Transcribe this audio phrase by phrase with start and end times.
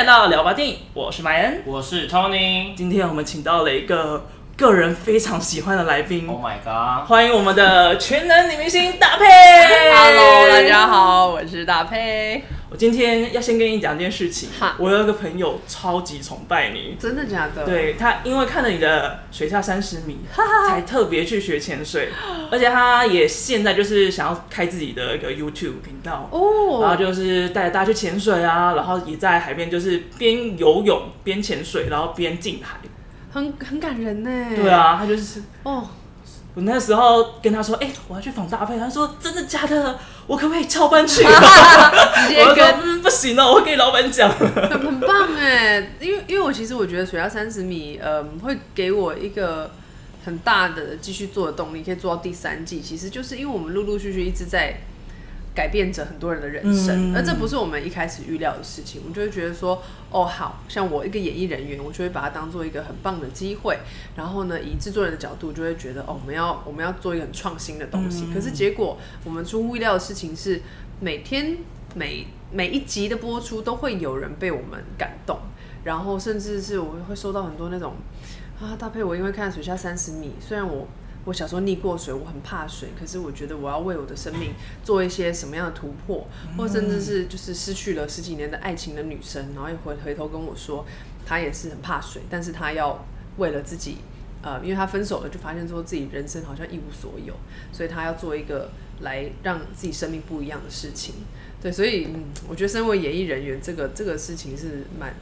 [0.00, 2.74] 来到聊吧电影，我是麦恩，我是 Tony。
[2.74, 4.24] 今天我们请到了一个
[4.56, 7.06] 个人非常喜欢的来宾，Oh my god！
[7.06, 9.26] 欢迎我们的全能女明星大佩。
[9.92, 12.42] Hello，大家好，我是大佩。
[12.70, 17.64] 我今天要先跟你讲一件事情，哈我有一个朋友超级崇拜你，真的假的？
[17.66, 20.18] 对他，因为看了你的水下三十米，
[20.68, 22.10] 才特别去学潜水，
[22.48, 32.76] 而且他也现在就是想要开自己的一个 YouTube 频道哦，然后就是带着大家去潜水啊，然后也在海边就是边游泳边潜水，然后边进海，
[33.32, 34.30] 很很感人呢。
[34.54, 35.88] 对啊，他就是哦。
[36.54, 39.98] 我那时候跟他说：“哎、欸，我要去访大配。”他说：“真的假的？
[40.26, 44.28] 我可不可以翘班去？”直接跟嗯，不行了，我会给老板讲。
[44.30, 49.70] 很很棒哎，因为因为我其实我觉得水下三十米，嗯，会给我一个
[50.24, 52.80] 很大的继续做的动力，可以做到第三季。
[52.80, 54.80] 其实就是因为我们陆陆续续一直在。
[55.52, 59.00] 改变着很多人的人生，而这不是我们一开始预料的事情。
[59.02, 63.78] 我们就会觉得说，哦，好像我一个演艺人员，我就会把它当做一个很棒的机会。
[64.14, 68.32] 然后呢，以制作人的角度，就会觉得，哦，我们要我们要做一个很创新的东西。
[68.32, 70.62] 可是结果，我们出乎意料的事情是，
[71.00, 71.56] 每天
[71.96, 75.36] 每每一集的播出都会有人被我们感动，
[75.82, 77.94] 然后甚至是我会收到很多那种
[78.60, 80.86] 啊，搭配，我因为看水下三十米，虽然我。
[81.26, 86.26] 我小时候溺过水，我很怕水，可是我觉得我要为我的生命做一些什么样的突破，
[86.56, 90.86] 或甚至是就是失去了十几年的爱情的女生，然后又回回头跟我说，
[91.26, 93.04] 她也是很怕水，但是她要
[93.36, 93.98] 为了自己，
[94.40, 97.34] 呃，因为她分手了，就发现说自己人生好像一无所有，
[97.70, 101.16] 所以她要做一个来让自己生命不一样的事情。
[101.60, 105.14] 对，所以嗯，我觉得身为演艺人员，这个这个事情是蛮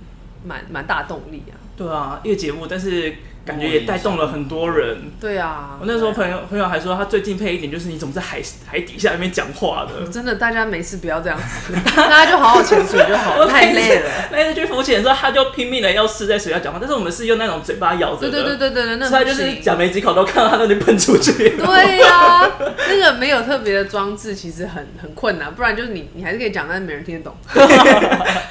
[0.47, 1.59] 蛮蛮大动力啊。
[1.77, 3.13] 对啊，一个节目，但是。
[3.49, 4.99] 感觉也带动了很多人。
[5.19, 10.07] 对啊，我那时候朋友朋友还说，他最敬佩一点就是你怎么在海海底下那边讲话的。
[10.13, 13.49] 真的，大家没事不要这样子， 大家就好好潜水就好了。
[13.49, 14.11] 太累了。
[14.31, 18.31] 那次去浮潜的时候，他就拼命的要试在水下讲话，但是我们是用那种嘴巴咬着的。
[18.31, 21.33] 对对对对对，那所以他就是讲没几口都看到他那里喷出去。
[21.57, 22.51] 对呀、啊，
[22.91, 27.35] 那个没有特别的装置，其实很很困难，不然就是你你还是可以讲，但是没人听得懂。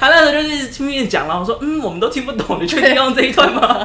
[0.00, 3.84] 他那时候就是拼命讲了，我说嗯，我们都听不懂，你确定用这一段吗？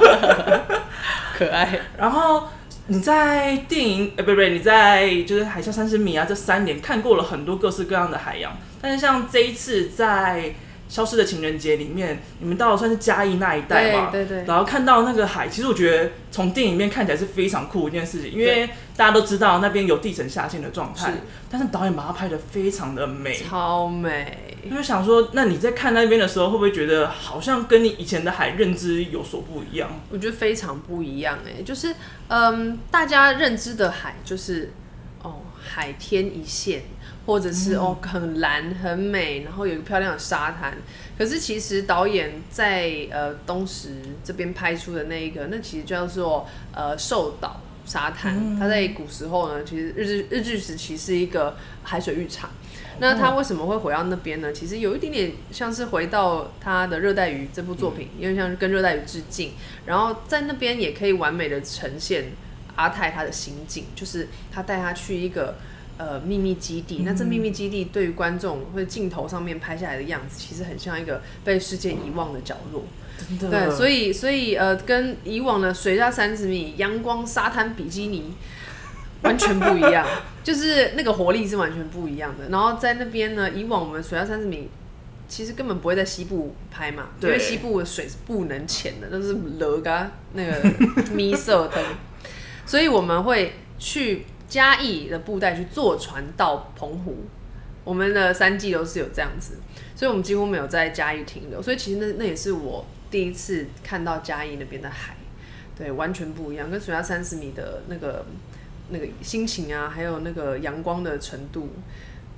[1.38, 1.80] 可爱。
[1.97, 2.50] 然后
[2.88, 10.53] 你在电影，哎、欸，不不，你在就是海啸三十米啊，这三年看过了很多各式各样的海洋，但是像这一次在。
[10.90, 14.09] 消失的情人节里面，你们到了算是嘉义那一带嘛？
[14.12, 14.46] 对对对。
[14.46, 21.12] 然后看到那个海，其实我觉得从电影里面看起来是非常酷一件事情，因为大家都知道那边有地层下陷的状态，
[21.50, 24.53] 但是导演把它拍得非常的美，超美。
[24.69, 29.90] 因为想说，那你在看那边的时候，会不会觉得好像跟你以前的海认知有所不一样？
[30.09, 31.96] 我觉得非常不一样哎，就是
[32.28, 34.72] 嗯，大家认知的海就是
[35.22, 36.84] 哦，海天一线。
[37.25, 40.73] 或者是哦，很蓝很美，然后有一个漂亮的沙滩。
[41.18, 43.94] 可是其实导演在呃东石
[44.25, 48.59] 这边拍出的那一个，那其实叫做呃寿岛沙滩。
[48.59, 52.50] 它在古时候呢，其实日治日治时期是一个海水浴场。
[52.99, 54.51] 那他为什么会回到那边呢？
[54.53, 59.51] 其实有一点点像是回到他的《热带鱼》这部作品，因为像是跟《热带鱼》致敬。
[59.85, 62.25] 然后在那边也可以完美的呈现
[62.75, 65.55] 阿泰他的心境，就是他带他去一个。
[65.95, 67.03] 呃，秘密基地。
[67.05, 72.83] 那这秘密基地对于观众或者镜头上面拍下来的样子，其实很像一个被世界遗忘的角落。
[73.39, 73.67] 真的。
[73.67, 78.33] 对，所以所以呃，跟以往的水下三十米阳光沙滩比基尼
[79.23, 80.07] 完全不一样，
[80.44, 82.50] 就是那个活力是完全不一样的。
[82.50, 84.69] 然后在那边呢，以往我们水下三十米
[85.28, 90.61] 其实根本不会在西部拍嘛，因为西部的水是不能潜的，都是勒嘎那个
[91.13, 91.84] 米色的，
[92.66, 94.25] 所以我们会去。
[94.45, 97.25] 嘉义的布袋去坐船到澎湖，
[97.84, 99.55] 我们的三季都是有这样子，
[99.95, 101.59] 所以我们几乎没有在嘉义停留。
[101.59, 105.16] 所以其实那那也是我第一次看到嘉义那边的海，
[105.75, 108.23] 对，完全不一样，跟水下三十米的那个
[108.93, 111.73] 那个心情啊，还有那个阳光的程度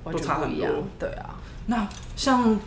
[0.02, 0.72] 完全不一样。
[0.98, 1.36] 对啊，
[1.66, 1.86] 那
[2.16, 2.58] 像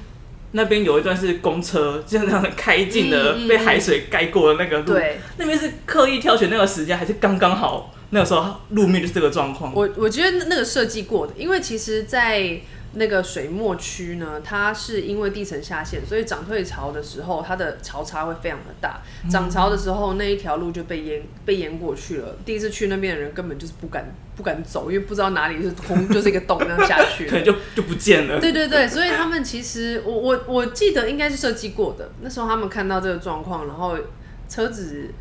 [0.51, 7.93] 那边有一段是公车，就那样开进的，被海水盖过的那个路，对、嗯，那边是刻意挑选那个时间，还是刚刚好？
[8.11, 9.71] 那个时候路面就是这个状况。
[9.75, 12.59] 我我觉得那个设计过的，因为其实，在
[12.93, 19.01] 那个水墨区呢，它是因为地层下陷，所以涨退潮的时候，它的潮差会非常的大。
[19.29, 22.35] 涨潮的时候，那一条路就被淹被淹过去了。
[22.43, 28.39] 第一次去那边的人根本就是不敢不敢走，因为不知道哪里是空，就是一个洞那样下去， 可能就就不见了。
[28.39, 32.09] 对对对，所以他们其实我我我记得应该是设计过的。
[32.21, 33.97] 那时候他们看到这个状况，然后
[34.49, 35.11] 车子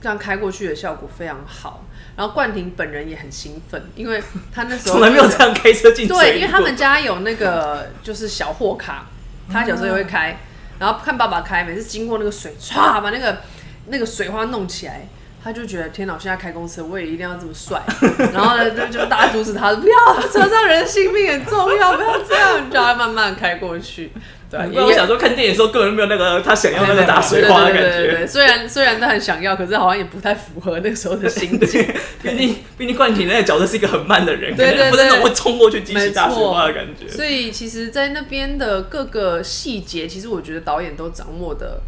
[0.00, 1.84] 这样开过去的效果非常好。
[2.16, 4.22] 然后冠廷本人也很兴奋，因为
[4.52, 6.12] 他那时候从来没有这样开车进去。
[6.12, 9.06] 对，因为他们家有那个就是小货卡，
[9.52, 10.38] 他小时候也会开。
[10.78, 13.40] 然后看爸爸开，每次经过那个水，唰把那个
[13.86, 15.06] 那个水花弄起来。
[15.46, 17.80] 他就觉得天哪，我现在开公车，我也一定要这么帅。
[18.34, 24.10] 然后呢，就就大家阻止他，不要，车上人性命很重要，不要这样，叫他慢慢开过去。
[24.50, 27.96] 对，因为我小时候看电影的时候，根本没有那个他想要那个打水花的感觉。
[27.96, 31.86] 对对虽然虽然他很想要，可是好像也不太符合那个时候的心境。
[32.20, 37.06] 毕竟毕竟冠廷那个角色是一个很慢的人，对对对，不是那种会冲过去激起大水花的感觉。
[37.08, 41.82] 所以其实，在那边的各个细节，其实我觉得导演都掌握的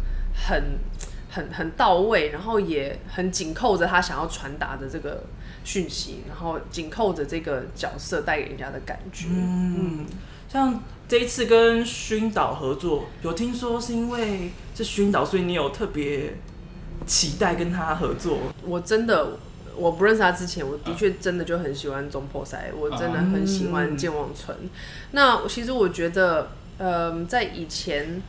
[0.47, 0.79] 很。
[1.31, 5.23] 很很到位，然后也很紧扣着他想要传达的这个
[5.63, 9.27] 讯息，然后紧扣着这个角色带给人家的感觉。
[9.29, 10.07] 嗯，
[10.51, 16.33] 像这一次跟薰导合作，有听说是因为是薰导，所以你有特别
[17.05, 18.39] 期待跟他合作？
[18.65, 19.37] 我真的
[19.75, 24.57] 我不认识他之前，我的确真的就很喜欢中破塞，我真的很喜欢健忘村。
[24.59, 24.69] 嗯、
[25.11, 26.49] 那其实我觉得，
[26.79, 28.19] 呃，在以前。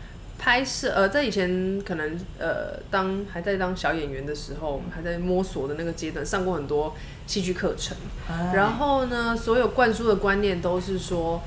[0.42, 6.96] 拍摄呃，在以前可能呃，当还在当小演员的时候，还在摸索的那个阶段，上过很多
[7.26, 7.94] 戏剧课程。
[8.26, 11.42] 哎、然后呢，所有灌输的观念都是说，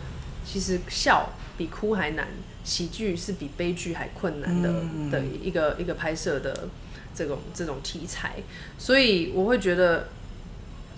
[0.45, 2.27] 其实笑比哭还难，
[2.63, 6.67] 喜剧是比悲剧还困难的、嗯、的一个一个拍摄的
[7.15, 8.35] 这种这种题材。
[8.77, 10.09] 所以我会觉得，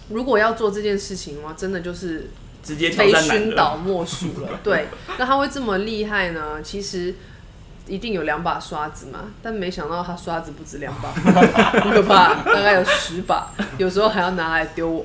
[0.09, 2.29] 如果要做这件事情的话，真的就是
[2.61, 4.59] 直接非薰导莫属了。
[4.61, 4.87] 对，
[5.17, 6.61] 那他会这么厉害呢？
[6.61, 7.15] 其实。
[7.87, 15.03] 一定有两把刷子嘛，但没想到他刷子不止两把，很可怕，大概有十把，有时候还要拿来丢我，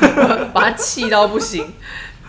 [0.52, 1.72] 把他气到不行。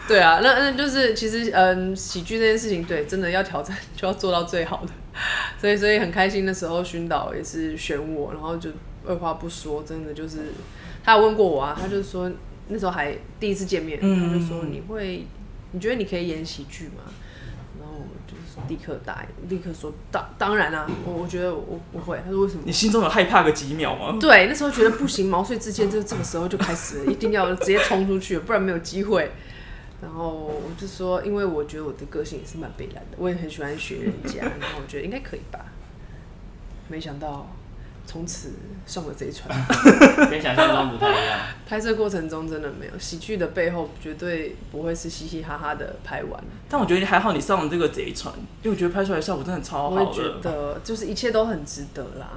[0.06, 4.92] 对啊，那那就是其实嗯，喜剧这件事情，对，真的要挑战 就要做到最好的，
[5.58, 8.70] 所以所以很开心的时候，熏导也是选我，然后就
[9.08, 10.52] 二话不说，真的就是
[11.06, 12.30] 他有问过我啊，他就说
[12.68, 15.26] 那时候还第一次见面，嗯、他就说你会，
[15.72, 17.04] 你觉得你可以演喜剧吗？
[18.68, 22.20] 立刻答应，立刻说当当然啊，我我觉得我不会。
[22.26, 22.62] 他说为什么？
[22.66, 24.18] 你心中有害怕个几秒吗？
[24.20, 29.32] 对，那时候觉得不行，毛遂自荐，就这个时候就开始了，一定要直接冲出去，不然没有机会。
[30.02, 35.60] 然后我就说，因为我觉得我的个性也是蛮北烂的，我也很喜欢学人家，然后我觉得应该可以吧。
[36.90, 37.50] 没想到。
[38.06, 38.52] 从此
[38.86, 39.50] 上了这一船，
[40.30, 41.40] 跟想象中不太一样。
[41.68, 46.44] 拍摄过程中真的没有喜剧的背后，绝对不会是嘻嘻哈哈的拍完。
[46.70, 50.04] 但我觉得还好，你上了这个贼船，因为我觉得拍出来的效果真的超好的。
[50.04, 52.30] 我觉得就是一切都很值得啦。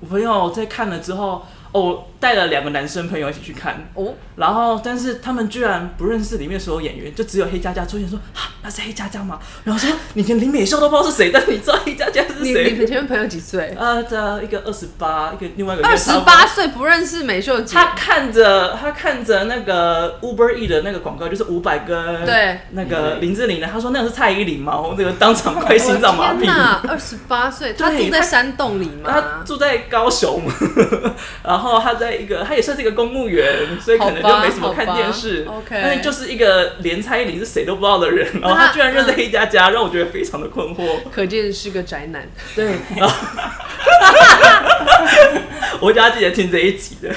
[0.00, 1.44] 我朋友在看了之后。
[1.72, 9.38] 哦，带了两个男生朋友一起去看，哦，然后但是他们居然不认识里面所有演员，就只有黑佳佳出现说，说啊，那是黑佳佳吗？
[9.62, 12.72] 然后说你连林美秀都不知道是谁，但你知道黑佳佳是谁？
[12.72, 13.72] 你你前面朋友几岁？
[13.78, 17.72] 呃，的一个二十八，一个另外一个二十八岁不认识美秀姐。
[17.72, 24.76] 他看着他看着那个 Uber E 的那个广告，就是五百跟对那个林志玲的，他说那个是蔡依林吗？
[24.76, 26.50] 我这个当场快心脏麻痹。
[26.88, 29.08] 二十八岁，他住在山洞里吗？
[29.08, 30.42] 他住在高雄，
[31.44, 31.59] 然后。
[31.60, 35.46] 然后他在一个，他也算是一个公务员，所以可能就没什么看电视。
[35.46, 40.86] OK，但是就是一个连蔡依林是谁都不知道的人，然后他居然认识黑佳佳，让我觉得非常的困惑。
[41.12, 42.26] 可见是个宅男。
[42.56, 42.66] 对，
[45.80, 47.14] 我叫他记得听这一集的。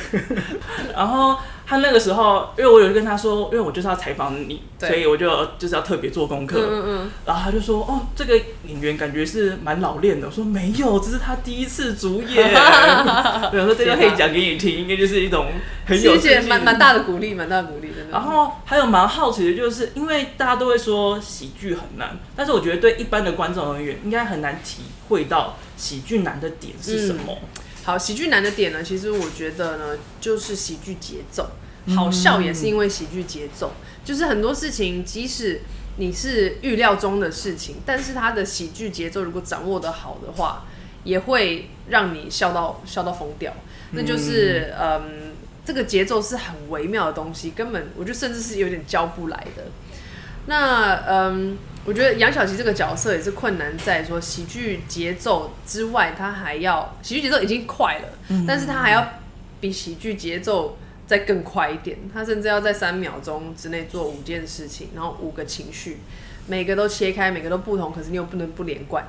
[0.94, 1.38] 然后。
[1.66, 6.60] 他那个时候，因为我有跟他说，因为我就是要采访你，所以我就就是要特别做功课。
[6.60, 12.54] 嗯嗯，然后他就说：“哦，这个演员感觉是蛮老练的。”我说：“没有，这是他第一次主演。
[12.54, 15.48] ”我说：“这个可以讲给你听，应该就是一种
[15.86, 27.22] 很有谢谢蛮蛮大的鼓励，蛮大的鼓励。”然后还有蛮好奇的就是，因为大家都会说喜剧很难，但是我觉得对一般的观众而言，应该很难体会到喜剧难的点是什么。
[27.30, 27.38] 嗯
[27.84, 31.50] 好，喜剧难的点呢，其实我觉得呢，就是喜剧节奏。
[31.94, 35.60] 好笑也是因为喜剧节奏，嗯、就是很多事情，即使
[35.98, 40.66] 你是预料中的事情，但是他的喜剧节奏如果掌握的好的话，
[41.04, 43.54] 也会让你笑到笑到疯掉。
[43.92, 45.34] 那就是，嗯，嗯，
[45.66, 49.66] 这个节奏是很微妙的东西，根本我觉得甚至是有点教不来的。
[50.46, 51.58] 那，嗯。
[51.86, 59.06] 我觉得杨小琪这个角色也是困难在说喜剧节奏之外，他还要喜剧节奏已经快了，嗯、但是他还要
[59.60, 61.98] 比喜剧节奏再更快一点。
[62.14, 65.98] 他甚至要在三秒钟之内做五件事情，然后五个情绪，
[66.48, 69.06] 每个都切开，每个都不同，可是你又不能不连贯。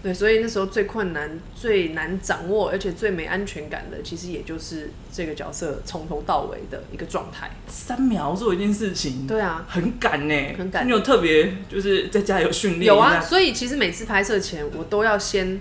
[0.00, 7.50] 对，所以那时候最困难、最难掌握，而且最没安全感的，其实也就是这个角色从头到尾的一个状态。
[7.66, 10.86] 三秒做一件事情，对啊，很赶呢，很赶。
[10.86, 12.84] 你有特别就是在家有训练？
[12.84, 15.60] 有啊，所以其实每次拍摄前，我都要先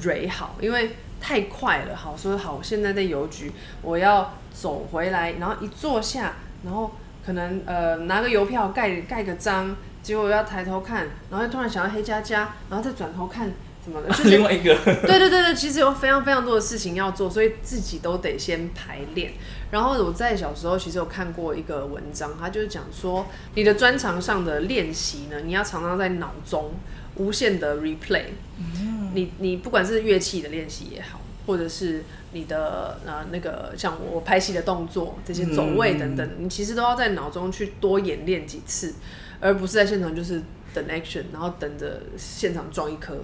[0.00, 1.94] ready 好，因为太快了。
[1.94, 3.52] 好，说好，我现在在邮局，
[3.82, 6.92] 我要走回来，然后一坐下，然后
[7.26, 13.52] 可能呃拿个邮票盖盖个章，结果我要抬头看，然后突然想到黑佳佳，然后再转头看。
[13.86, 14.08] 怎么了？
[14.12, 19.32] 就是另外一个， 对对对对，其实有非常非常多的事情要做，所以自己都得先排练。
[19.70, 26.72] 然后我在小时候其实有看过一个文章，他就是讲说，你的专长上的练习呢，你要常常在脑中
[27.14, 28.24] 无限的 replay。
[28.58, 38.94] 嗯，你你不管是乐器的练习也好，或者是你的呃那个像我拍戏的动作这些走位等等，你其实都要在脑中去多演练几次，
[39.40, 43.18] 而不是在现场就是等 action，然后等着现场撞一颗。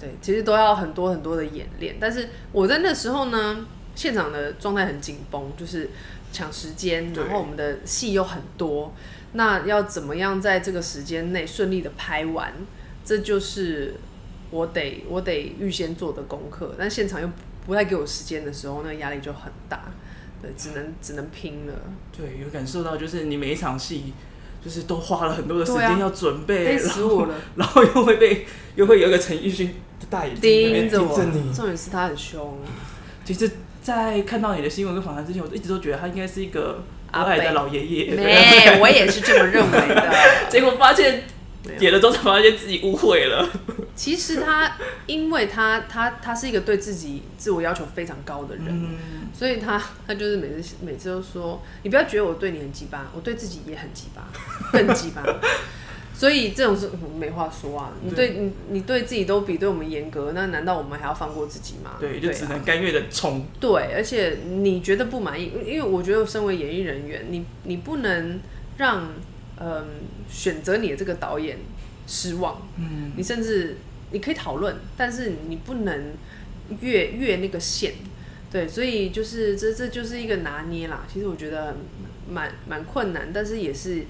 [0.00, 5.90] 对，其实都要很多很多的演练，但是我在那时候呢，现场的状态很紧绷，就是
[6.32, 8.92] 抢时间，然后我们的戏又很多，
[9.32, 12.52] 那要怎么样在这个时间内顺利的拍完，
[13.04, 13.94] 这就是
[14.50, 17.30] 我得我得预先做的功课，但现场又
[17.64, 19.92] 不太给我时间的时候，那个压力就很大，
[20.42, 21.72] 对，只能只能拼了。
[22.14, 24.12] 对，有感受到，就是你每一场戏。
[24.64, 32.58] 就是都花了很多的时间要准备，死我了，然后 又会被又会有一个陈奕迅的大眼睛盯着我，你重点是他很凶。
[33.24, 33.50] 其实，
[33.82, 38.14] 在看到你的新闻跟访谈之前，我一直都觉得他应该是一个阿爱的老爷爷。
[38.14, 40.14] 没，我也是这么认为的。
[40.48, 41.24] 结果发现
[41.80, 43.48] 演了之后才发现自己误会了。
[43.96, 48.66] 其实他，因为他他他是一个对自己自我要求非常高的人。
[48.68, 48.96] 嗯
[49.36, 54.28] 所以他他就是每次每次都说，你不要觉得我对你很鸡巴，我对自己也很鸡巴，
[54.72, 55.22] 更鸡巴。
[56.16, 61.96] 所以这种是没话说啊，你对你你对自己都比对我们严格，那难道我们还要放过自己吗？
[61.98, 63.44] 对，就只能甘愿的冲。
[63.58, 68.38] 对，而且你觉得不满意，因为我觉得身为演艺人员，你你不能
[68.76, 69.08] 让
[69.60, 69.86] 嗯
[70.30, 71.58] 选择你的这个导演
[72.06, 72.62] 失望。
[72.78, 73.76] 嗯，你甚至
[74.10, 76.12] 你可以讨论，但是你不能
[76.80, 77.94] 越越那个线。
[78.50, 81.04] 对，所以就是这这就是一个拿捏啦。
[81.12, 81.76] 其实我觉得
[82.30, 84.04] 蛮蛮困难，但是也是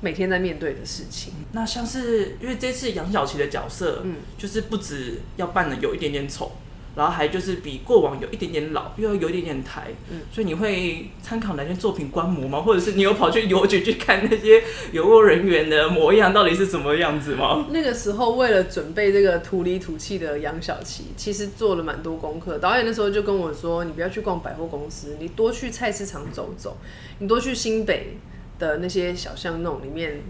[0.00, 1.34] 每天在面对的事情。
[1.52, 6.52] 那像是因为这次杨小琪的角色，嗯，就是不止要扮的有一点点丑。
[6.96, 12.60] 然后还就是比过往有一点点老，又要有一点点台，嗯，所以你会参考哪些作品观摩吗？
[12.60, 17.66] 或者是你有跑去邮局去看那些 邮务人员的模样到底是什么样子吗？
[17.70, 22.58] 那个时候为了准备这个土里土气的杨小琪，其实做了蛮多功课。
[22.58, 26.76] 导演那时候就跟我说：“你不要去逛百货公司，你多去菜市场走走，
[27.20, 28.18] 你多去新北
[28.58, 30.20] 的那些小巷弄里面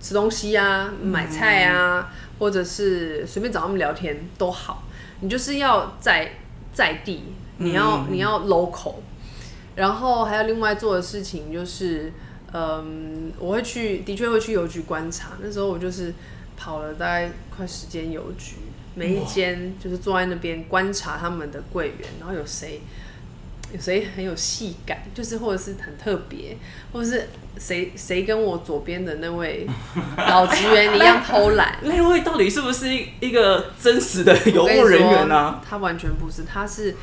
[0.00, 4.82] 吃东西啊，买菜啊，嗯，或者是随便找他们聊天都好。”
[5.20, 6.32] 你就是要在
[6.72, 7.22] 在地，
[7.58, 8.96] 你要、嗯、你要 local，
[9.74, 12.12] 然后还有另外做的事情就是，
[12.52, 15.32] 嗯，我会去，的确会去邮局观察。
[15.40, 16.14] 那时候我就是
[16.56, 18.56] 跑了大概快十间邮局，
[18.94, 22.80] 每一间就是坐在那边观察他们的柜员，然后有谁。
[23.74, 26.56] 有谁很有戏感，就是或者是很特别，
[26.92, 27.28] 或者是
[27.58, 29.66] 谁谁跟我左边的那位
[30.16, 31.78] 老职员一样偷懒？
[31.82, 35.62] 那位到底是不是一一个真实的邮务人员呢、啊？
[35.68, 36.94] 他完全不是，他是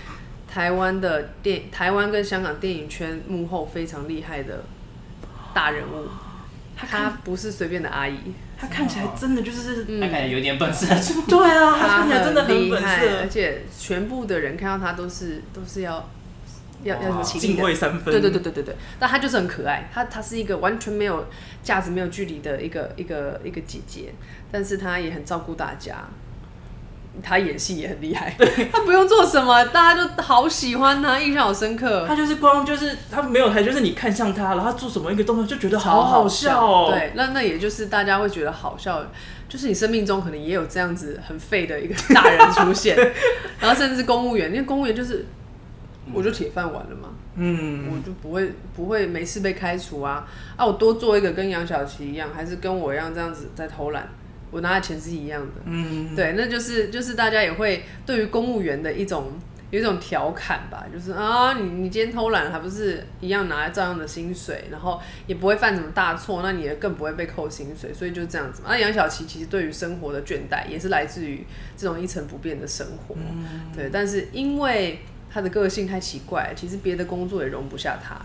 [0.51, 4.63] 台湾的电台湾跟香港电影圈幕后非常厉害的
[5.53, 6.07] 大人物。
[6.75, 8.17] 他不是随便的阿姨，
[8.59, 10.85] 他看起来真的就是，他感觉有点本事。
[11.29, 16.09] 对啊，他看起来真的很厉害，而且全部的人看到他都是都是要。
[16.83, 21.25] 要要敬畏三分，对对对对对对，但她就是很可爱，她她是一个完全没有
[21.63, 24.13] 价值、没有距离的一个一个一个姐姐，
[24.51, 25.95] 但是她也很照顾大家，
[27.23, 28.35] 她演戏也很厉害，
[28.71, 32.05] 她不用做什么，大家就好喜欢她，印象好深刻。
[32.05, 36.91] 她就是光就是她没有台，就是你看向她，然后她做什么一个动作就觉得好好笑哦。
[36.91, 39.05] 对，那那也就是大家会觉得好笑，
[39.47, 42.97] 就是你生命中可能也有这样子很废的一个大人出现，
[43.61, 45.25] 然后甚至是公务员，因为公务员就是。
[46.11, 50.65] 我就铁饭碗了嘛，嗯，我就不会不会没事被开除啊啊！
[50.65, 54.09] 我多做一个跟杨小琪一样，还是跟我一样这样子在偷懒，
[54.51, 59.31] 我拿的钱是一样的，嗯，对，那就是就是大家也会对于公务员的一种
[59.71, 68.67] 有一种调侃吧，就是啊，你你今天偷懒还不是一样拿照样的薪水，然后也不会犯什么大错，那你也更不会被扣薪水，所以就这样子嘛。
[68.71, 71.45] 那杨小琪其实对于生活的倦怠也是来自于
[71.77, 74.99] 这种一成不变的生活，嗯，对，但是因为。
[75.33, 78.15] 他的个性太奇怪，其实别的工作也容不下他。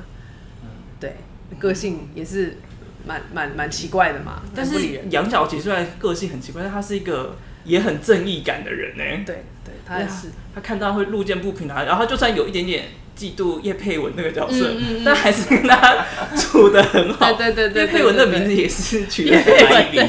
[0.62, 0.68] 嗯，
[1.00, 1.16] 对，
[1.58, 2.58] 个性也是
[3.06, 4.42] 蛮蛮蛮奇怪的嘛。
[4.54, 9.24] 但是杨小姐虽然个性很奇怪，但他是一个也很正义感的人呢。
[9.24, 10.28] 对对，他也是。
[10.54, 12.84] 他看到会路见不平啊，然后他就算有一点点。
[13.18, 16.06] 嫉妒叶佩文那个角色，嗯，但还是跟他
[16.36, 17.32] 处的很好。
[17.32, 20.06] 对对对，叶佩文的名字也是取的神来一笔，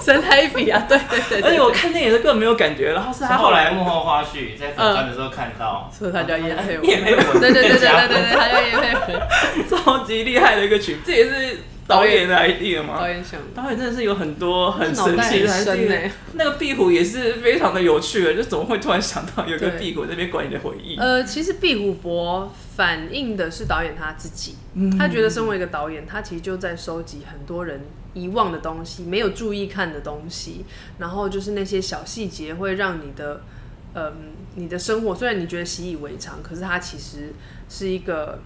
[0.00, 0.86] 神来一笔啊！
[0.88, 12.96] 对对对，而且我看电影的根本没有感觉，然后是他后来幕后花絮在粉钻的时候看到，说他叫叶佩文，叶佩文，对对对对对对，他叫叶佩文，超级厉害的一个群，这也是导演的 idea 吗？
[12.98, 16.12] 导演想，导演真的是有很多很神奇的很深 idea 欸。
[16.32, 20.96] 那个壁虎也是非常的有趣的，就怎么会突然想到有个壁虎在那边管你的回忆？
[20.96, 27.82] 呃，其实壁虎博反映的是导演他自己，嗯他觉得身为一个导演，他其实就在收集很多人
[28.14, 30.64] 遗忘的东西，没有注意看的东西，
[30.98, 33.42] 然后就是那些小细节会让你的，
[33.94, 34.12] 嗯、
[34.54, 37.34] 你的生活虽然你觉得习以为常，可是它其实
[37.68, 38.40] 是一个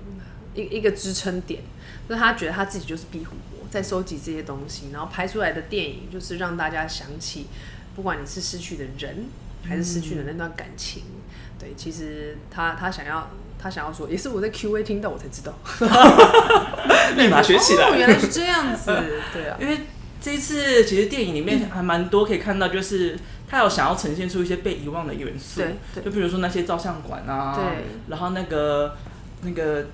[0.54, 1.62] 一一个支撑点。
[2.08, 7.46] 那他觉得他自己就是壁虎博，在收集这些东西，然后拍出来的电影就是让大家想起，
[7.94, 9.26] 不管你是失去的人，
[9.62, 11.22] 还是失去的那段感情，嗯、
[11.58, 15.52] 对，其实他他想要他想要说，也是我在 Q A 听到我才知道，
[17.16, 17.88] 立马学起来。
[17.88, 18.90] 哦，原来是这样子，
[19.34, 19.80] 对啊，因为
[20.22, 25.60] 这一次其实电影里面还蛮多可以看到，就是他有想要呈现出一些被遗忘的元素，
[26.02, 28.96] 就比如说那些照相馆啊，对，然后那个
[29.42, 29.88] 那个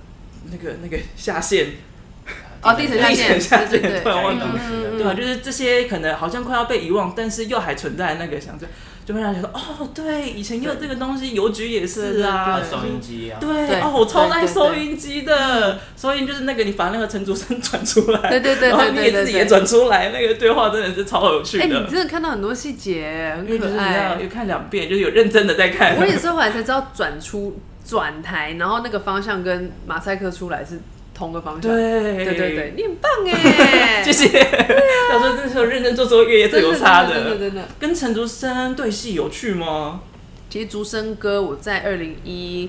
[0.52, 1.72] 那个那个下线。
[2.64, 5.12] 哦，地层下线，对对对，突然忘记，嗯、对吧？
[5.14, 8.66] 就是这些可能好像快要被遗忘，但是又还存在那个想着，
[9.04, 21.64] 就会让人觉得哦，对，以前有这个东西，邮局也是啊，收音机啊，对，对哦，我超爱收音机的，收音就是那个你把那个陈竹生 转出来，对对对，然后你也自己也转出来，那个对话真的是超有趣的。
[21.64, 25.96] 哎、欸，你真的看到很多细节，很可爱，有看两遍，就是有认真的在看。
[25.98, 30.80] 我也是后来才知道转出转台，然后那个方向跟马赛克出来是。
[31.14, 34.28] 同个方向，对对对对，你很棒哎， 谢谢。
[34.28, 37.68] 他说那时候认真做作业也是有差的，真的真的。
[37.78, 40.02] 跟陈竹生对戏有趣吗？
[40.50, 42.68] 其实竹生哥，我在二零一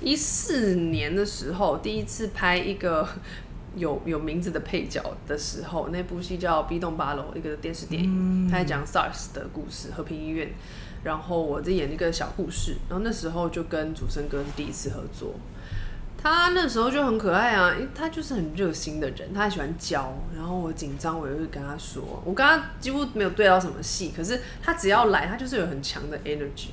[0.00, 3.06] 一四年的时候，第一次拍一个
[3.76, 10.52] 有有名字的配角的时候，那部戏叫《B 栋八楼》，一个电视电影，他在讲 SARS 的故事，和平医院。
[11.02, 15.34] 然后我在演一个小护士，然后那时候就跟竹生哥是第一次合作。
[16.24, 20.16] 他那时候就很可爱啊，他就是很热心的人，他很喜欢教。
[20.34, 26.70] 然后我紧张，我就会跟他说，我跟他几乎没有对到什么戏，可是他只要来，他就是有很强的 energy。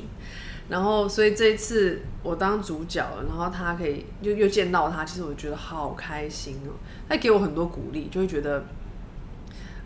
[0.70, 6.72] 然后所以这一次我当主角，然后他可以又又见到他，其实我觉得好开心哦。
[7.10, 8.64] 他给我很多鼓励，就会觉得，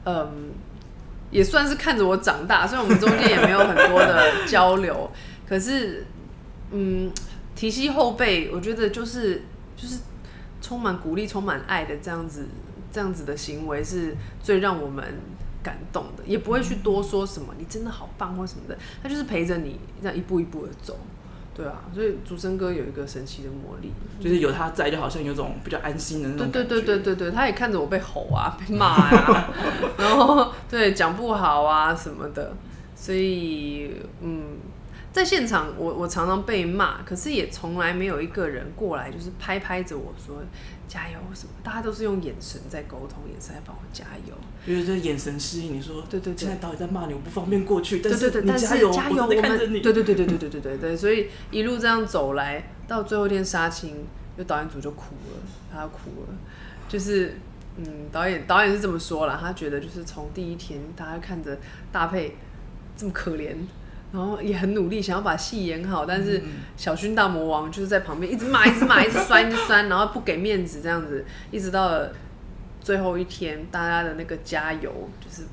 [0.03, 0.51] 嗯，
[1.31, 2.67] 也算是看着我长大。
[2.67, 5.09] 虽然我们中间也没有很多的交流，
[5.49, 6.05] 可是，
[6.69, 7.11] 嗯，
[7.55, 9.41] 提携后辈，我觉得就是。
[9.85, 9.99] 就是
[10.61, 12.47] 充满鼓励、充满爱的这样子，
[12.91, 15.03] 这样子的行为是最让我们
[15.61, 20.97] 感动的，也不会去多说什么“你真的好棒”或什么的，他就是陪着你这样一步一步的走，
[21.53, 26.49] 对啊，所以竹生哥有一个神奇的魔力，就是有他在，就好像有种比较安心的那种。
[26.49, 29.53] 对对对对对对，他也看着我被吼啊、被骂啊，
[29.99, 32.55] 然后对讲不好啊什么的，
[32.95, 34.57] 所以嗯。
[35.15, 40.43] 在现场我，我我常常被骂，可是也从来没有一个人过来，就是拍拍着我说
[40.89, 41.53] 加油什么。
[41.63, 44.35] 大家都是用眼神在沟通，眼神在帮我加油。
[44.65, 48.01] 因为这眼神示意你说，对对对，现在导演在骂你，我不方便过去。
[48.01, 49.79] 但是加油，加油，我们看着你。
[49.79, 54.05] 对对对对对对对对对，所以一路这样走来，到最后一天杀青，
[54.37, 55.39] 就导演组就哭了，
[55.71, 56.35] 他哭了，
[56.89, 57.37] 就是
[57.77, 61.57] 嗯，导演导演是这么说了，他觉得就是从第一天，大家看着
[61.93, 62.35] 大配
[62.97, 63.55] 这么可怜。
[64.15, 66.41] 然后也很努力，想要把戏演好，但是
[66.77, 72.13] 小薰大魔王就是在旁边一直骂，一直骂，一直酸，一直酸，然后不给面子，这样子，一直到了
[72.79, 75.43] 最后一天，大家的那个加油，就是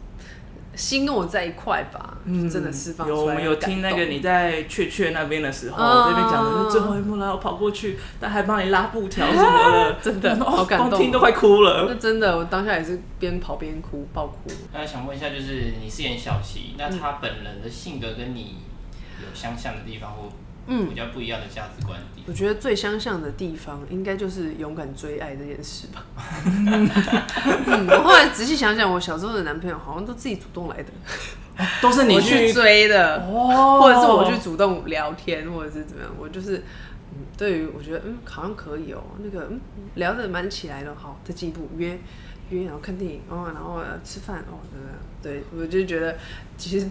[0.74, 3.18] 心跟我在一块吧，嗯，真的释放出来。
[3.20, 11.86] 有，我们有听那个你在雀雀那边的时候，哦、这边讲的是最后一幕然后跑过去，但还帮你拉布条什么的， 真的好感动，光听都快哭了。
[11.88, 14.50] 那真的，我当下也是边跑边哭，爆哭。
[14.72, 18.56] 那想问一下，就是你饰演小琪，那他本人的性格跟你
[19.20, 20.28] 有相像的地方，或
[20.66, 22.24] 嗯比较不一样的价值观的地方？
[22.28, 26.04] 我觉得最相像的地方，应该就是勇敢追爱这件事吧。
[26.46, 26.88] 嗯，
[27.88, 30.92] 我后来仔细想想，我小时候的男朋友好像都自己主动来的，
[31.80, 36.12] 都是你去，追的，哦，或者是我去主动聊天，或者是怎么样。
[36.16, 36.58] 我就是，
[37.12, 39.60] 嗯，对于我觉得，嗯，好像可以哦，那个，嗯，
[39.96, 41.98] 聊得蛮起来的，好，再进一步约
[42.50, 44.62] 约，然后看电影，哦，然后吃饭，哦，
[45.20, 46.16] 对，对，我就觉得
[46.56, 46.88] 其实。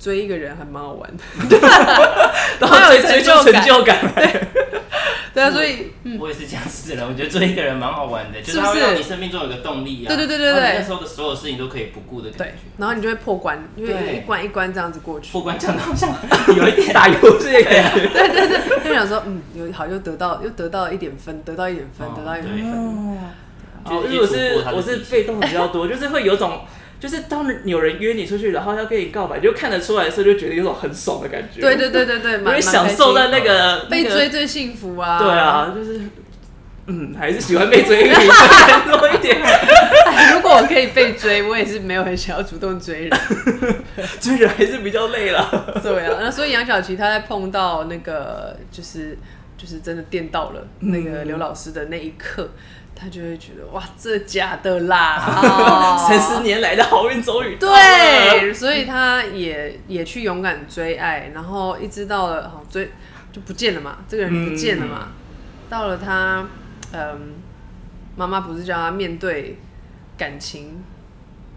[0.00, 1.58] 追一个人还蛮好玩的，
[2.58, 3.98] 然后有追求成就感。
[5.34, 7.06] 对 啊，所以我也是这样子的人。
[7.06, 10.08] 我觉得追一个人蛮好玩的，就是他会让你生命中有个动力啊。
[10.08, 12.54] 对对对对对，那时候的所有事情都可以不顾的感觉。
[12.78, 15.30] 然后你就会破关，因为一关一关这样子过去。
[15.30, 16.10] 破关讲的好像
[16.56, 18.08] 有一点打游戏的感觉。
[18.08, 23.18] 对对对，就想说，嗯，有好又得到又得到了一点分，得到一点分，得到一点分。
[23.84, 26.62] 哦，因为我是我是被动比较多，就是会有种。
[27.00, 31.58] 就是当有人约你出去，然后要跟你告白，就看得出来的时候，就觉得有种很爽的感觉。
[31.60, 35.18] 对对对对对，因为享受在那个被追最幸福啊！
[35.18, 35.98] 对啊，就是
[36.86, 38.10] 嗯，还是喜欢被追女
[38.92, 39.38] 多一点。
[40.34, 43.18] 如果我可以被追，我也是没有很想要主动追人，
[44.20, 45.80] 追人还是比较累了。
[45.82, 49.16] 对啊，那所以杨小琪她在碰到那个就是
[49.56, 52.42] 就是真的电到了那个刘老师的那一刻。
[52.42, 52.60] 嗯
[53.00, 55.96] 他就会觉得哇，这假的啦！
[56.06, 62.90] 三十年来的好运终于对，所以他也也去勇敢追爱，然后一直到了好追
[63.32, 65.08] 就不见了嘛，这个人不见了嘛。
[65.08, 65.12] 嗯、
[65.70, 66.46] 到了他，
[66.92, 67.34] 嗯，
[68.16, 69.58] 妈妈不是叫他面对
[70.18, 70.84] 感情。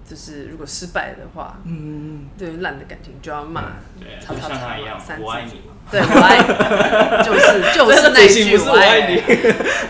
[0.06, 3.62] 就是如果失败的话，嗯，对烂的感情就要骂，
[3.98, 9.22] 对，就像他一样，我爱你，对，我爱你，就是 就是那句我爱你，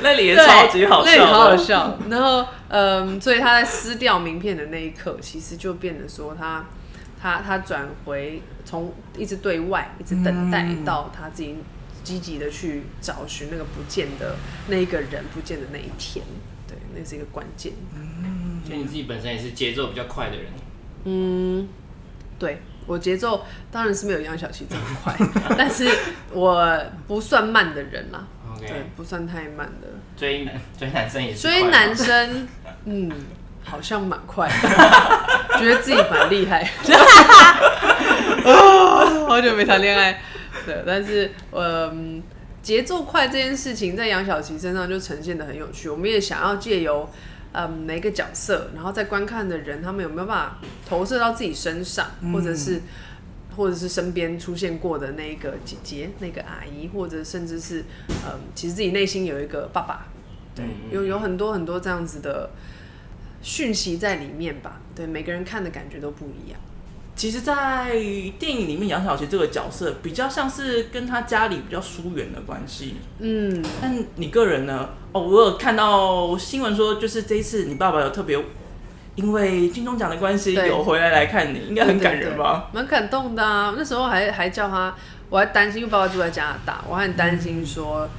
[0.01, 1.97] 那里也超级好笑，那里好好笑。
[2.09, 6.65] 然后，嗯，所以他在撕掉名片的那一刻，其实就变得说他，
[7.21, 11.55] 他他转回从一直对外，一直等待到他自己
[12.03, 14.35] 积极的去找寻那个不见的
[14.67, 16.25] 那一个人不见的那一天，
[16.67, 17.71] 对，那是一个关键。
[18.65, 20.45] 所以你自己本身也是节奏比较快的人。
[21.05, 21.67] 嗯，
[22.39, 25.15] 对，我节奏当然是没有杨小琪这么快，
[25.57, 25.89] 但是
[26.31, 28.25] 我不算慢的人啦。
[28.59, 29.87] 对，不算太慢的。
[30.15, 31.41] 追男追男生也是。
[31.41, 32.47] 追男生，
[32.85, 33.11] 嗯，
[33.63, 34.69] 好像蛮快的，
[35.59, 36.63] 觉得自己蛮厉害。
[39.27, 40.21] 好久没谈恋爱，
[40.65, 42.23] 对，但是嗯，
[42.61, 45.89] 节奏快这件事情在杨小琪身上就呈现的很有趣。
[45.89, 47.09] 我们也想要借由。
[47.53, 52.81] 嗯，每个角色，然后在观看的人，他们有没有办法投射到自己身上，嗯、或者是，
[53.55, 60.07] 或者是身边出现过的那个姐姐、那个阿姨，或者甚至是，嗯，其实自己内心有一个爸爸，
[60.55, 62.49] 对，有有很多很多这样子的
[63.43, 64.81] 讯息在里面吧？
[64.95, 66.59] 对，每个人看的感觉都不一样。
[67.15, 67.91] 其实，在
[68.39, 72.95] 电影里面，杨小琪这个角色比较像是跟他家里比较疏远的关系。
[73.19, 74.89] 嗯，但你个人呢？
[75.11, 78.43] 哦，我有看到新闻说，就是这一次你爸爸有特别
[79.15, 82.69] 因为金钟奖的关系有回来来看你，应该很感人吧？
[82.73, 83.75] 蛮感动的啊！
[83.77, 84.95] 那时候还还叫他，
[85.29, 88.09] 我还担心，因为爸爸住在加拿大，我还很担心说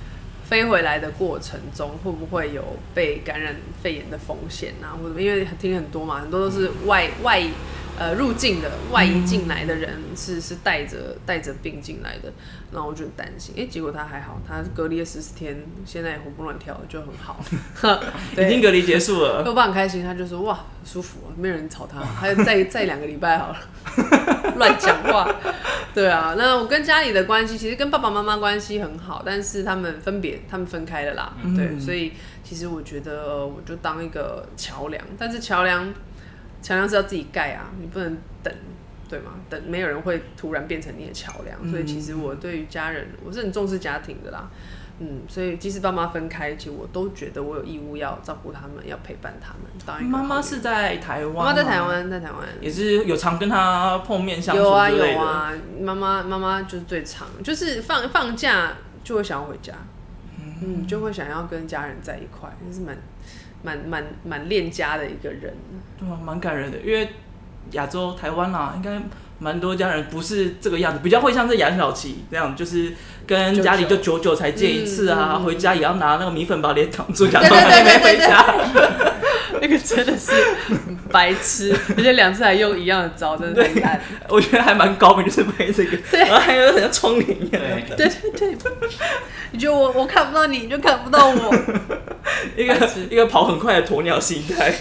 [0.44, 2.62] 飞回来的过程中会不会有
[2.94, 4.94] 被感染肺炎的风险啊？
[5.02, 7.42] 或者因为听很多嘛，很多都是外外。
[7.96, 12.32] 呃，入境的外移进来的人是是带着带着病进来的，
[12.72, 17.38] 然后我就很担心，哎、欸，结果他还好，他隔离了十四天，现在也活蹦乱跳，就很好。
[18.36, 23.58] 已经隔离结束了，我爸很开心，他就说哇，舒服，没有人吵他，还有再 再两个礼拜好了，
[24.56, 25.32] 乱讲话。
[25.94, 31.32] 对啊，那我跟家里的关系，其实跟爸爸妈妈关系很好，但是他们分别，他们分开了啦。
[31.44, 35.94] 嗯、对，所以其实我觉得我就当一个桥梁，但是桥梁。
[36.64, 38.50] 桥梁是要自己盖啊，你不能等，
[39.06, 39.32] 对吗？
[39.50, 44.50] 等没有人会突然变成你的桥梁，嗯、所以其实我对于家人，我是很重视家庭的啦。
[44.98, 49.70] 嗯，所以即使爸妈分开，其实我都觉得我有义务要照顾他们，要陪伴他们。
[49.84, 54.62] 当一个妈妈是在台湾，妈妈在台湾，在台湾也是有常跟他碰面相处。
[54.62, 58.72] 有啊有啊，妈妈妈妈就是最常，就是放放假
[59.02, 59.74] 就会想要回家，
[60.40, 62.96] 嗯，嗯，就会想要跟家人在一块，就是蛮。
[63.64, 65.52] 蛮蛮蛮恋家的一个人，
[65.98, 66.78] 对啊，蛮感人的。
[66.84, 67.08] 因为
[67.72, 69.00] 亚洲台湾啊，应该
[69.38, 72.92] 蛮多家人不是这个样子，比较会像是杨小琪这样，就是
[73.26, 78.54] 跟家里就久久才见一次啊，嗯、回家也要拿那个米粉把脸挡住，假装还没回家。
[79.62, 80.32] 那个真的是
[81.10, 84.00] 白痴，而且两次还用一样的招，真的很烂。
[84.28, 87.62] 我觉得还蛮高明，就是拍这个，对然后还有很像窗帘一样。
[87.96, 88.56] 对对对，
[89.52, 91.54] 你觉得我我看不到你，你就看不到我。
[92.56, 94.72] 一个一个跑很快的鸵鸟心态，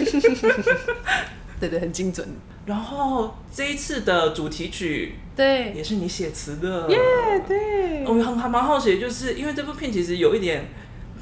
[1.60, 2.26] 对对，很精准。
[2.66, 6.98] 然后这一次的主题曲，对，也是你写词的，耶，
[7.46, 8.02] 对。
[8.06, 10.68] 我很还蛮好奇，就是因为这部片其实有一点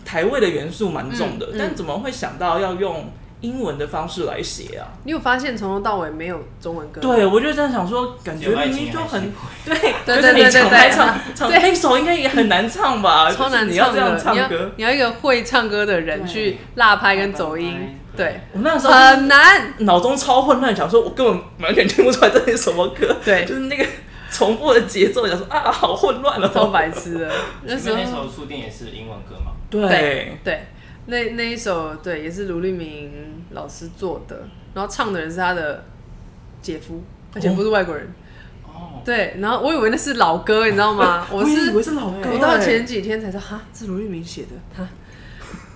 [0.05, 3.13] 台味的元素蛮重的，但怎么会想到要用
[3.43, 4.89] 英文的方式来写啊？
[5.05, 7.01] 你有发现从头到尾没有中文歌？
[7.01, 9.31] 对，我就这样想说，感觉明明就很
[9.67, 9.75] 对，
[10.07, 13.31] 对对对 对对唱唱那首应该也很难唱吧？
[13.35, 17.99] 超难唱，你要这样唱歌，你要一个会唱歌的人去落拍跟走音。
[18.17, 23.17] 对，我那时候很难，脑中超混乱，想说我根本完全听不出来这是什么歌。
[23.25, 23.87] 对，就是那个
[24.31, 27.31] 重复的节奏，想说啊，好混乱了，超白痴的。
[27.65, 29.53] 那时候那首初恋也是英文歌嘛？
[29.71, 30.67] 对对。
[31.07, 33.11] 那那一首对，也是卢立明
[33.51, 35.85] 老师做的，然后唱的人是他的
[36.61, 38.09] 姐夫，他姐夫是外国人。
[38.65, 41.27] 哦，对，然后我以为那是老歌，你知道吗？
[41.33, 44.49] 我是以为是老歌，我到前几天才知道，哈，是卢立明写的。
[44.75, 44.89] 他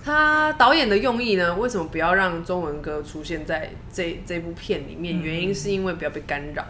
[0.03, 1.53] 他导演的用意呢？
[1.55, 5.21] 为什么不要让中文歌出现在这这部片里面？
[5.21, 6.65] 原因是因为不要被干扰。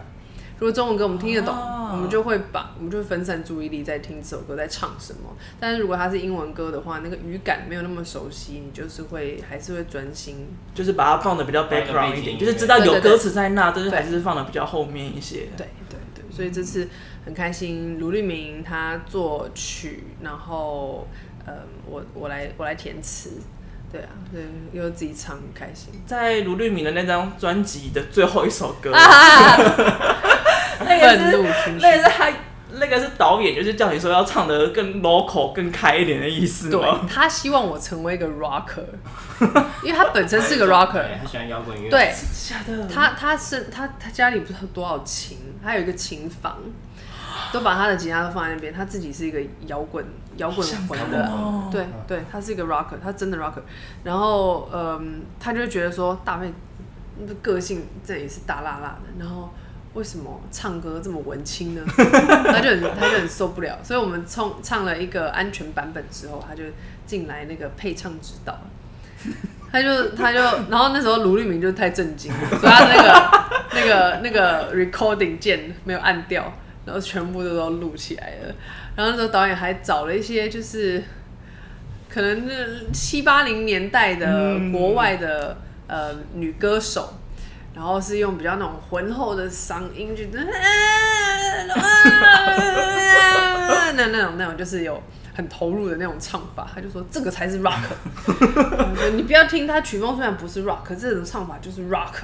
[0.58, 5.36] 如果中文歌我们听得懂，哦、我们就会把我们就会分散注意力在听这首歌在唱什么。
[5.60, 15.48] 但是如果它是英文歌的话，那个语感没有那么熟悉，你就是会还是会专心，就是把它放的比较 background 一点，就是知道有歌词在那，但是还是放的比较后面一些。
[15.56, 16.88] 对对对，所以这次
[17.24, 21.06] 很开心，卢立明他作曲，然后
[21.46, 21.52] 呃，
[21.86, 23.40] 我我来我来填词。
[23.90, 24.42] 对啊，对，
[24.72, 25.88] 又自己唱很开心。
[26.04, 29.56] 在卢律铭的那张专辑的最后一首歌，啊、
[30.80, 32.28] 那个是那个是他
[32.72, 36.70] 那个是导演，就是叫你说要唱的更 local、更开一点的意思。
[36.70, 38.84] 对，他希望我成为一个 rocker，
[39.82, 41.90] 因为他本身是个 rocker，他喜欢摇滚乐。
[41.90, 42.14] 对，
[42.48, 42.86] 假的。
[42.86, 46.58] 他他是他他家里不知道多少琴，他有一个琴房。
[47.52, 50.04] 都把他的吉他都放在那边，他自己是一个摇滚
[50.36, 53.62] 摇滚魂的，哦、对对，他是一个 rocker，他真的 rocker。
[54.02, 56.52] 然后嗯，他就觉得说大妹
[57.26, 59.50] 的个性这也是大辣辣的，然后
[59.98, 61.82] 为什么唱歌这么文青呢？
[61.96, 66.62] 他就很他就很受不了，所以我们唱唱了一个安全版本之后，他就
[67.04, 68.56] 进来那个配唱指导，
[69.72, 70.38] 他就他就
[70.70, 76.52] 然后那时候卢立明就太震惊了， 所以他那个那个那个 recording 键没有按掉。
[76.86, 78.54] 然后全部都都录起来了，
[78.96, 81.04] 然后那时候导演还找了一些就是
[82.08, 82.54] 可能那
[82.94, 85.58] 七八零年代的国外的、
[85.88, 87.12] 嗯、呃女歌手，
[87.78, 90.24] 然后是用比较那种浑厚的嗓音，就
[93.94, 95.00] 那那种那种就是有
[95.32, 97.78] 很投入的那种唱法，他就说这个才是 rock，
[99.14, 102.22] 你不要听他曲风虽然不是 rock，可这种唱法就是 rock，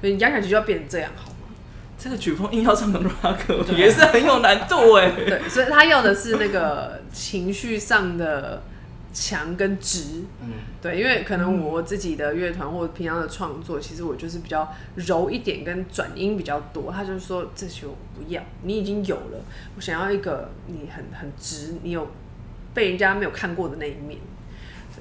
[0.00, 1.30] 所以你压下去就要变成这样好。
[1.96, 5.12] 这个曲风硬要唱成 rock 也是很有难度哎。
[5.12, 8.64] 对，所以他要的是那个情绪上的
[9.20, 10.22] 强跟直。
[10.42, 16.92] 嗯，对，因为可能我自己的乐团或者平常的创作，其实我就是比较柔一点，跟转音比较多。
[16.92, 19.40] 他就说这些我不要，你已经有了，
[19.76, 22.08] 我想要一个你很很直，你有
[22.72, 24.18] 被人家没有看过的那一面。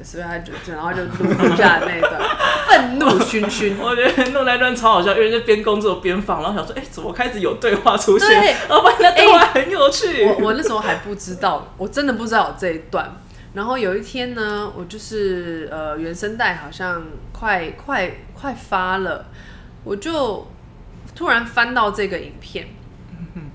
[0.04, 2.22] 所以他就，然后就录下那一段
[2.70, 3.76] 愤怒熏熏。
[3.80, 8.30] 我觉得录那段超好笑，因为就边工作边放，然后想说，哎、欸，怎么开始有对话出现？
[8.30, 10.24] 对，然后发现那对话很有趣。
[10.24, 13.12] 欸、我我那时候还不知道，我真的不知道有这一段。
[13.58, 19.26] 然后有一天呢，我就是呃原声带好像快快快发了，
[19.84, 20.46] 我就
[21.16, 22.68] 突然翻到这个影片，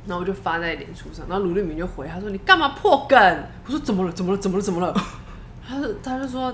[0.08, 3.16] 然后我就发在脸书上，然后卢立明就回他说：“你干嘛破梗？”
[3.64, 4.10] 我说：“怎么了？
[4.10, 4.38] 怎么了？
[4.38, 4.62] 怎么了？
[4.62, 4.92] 怎么了？”
[5.64, 6.52] 他就他就说，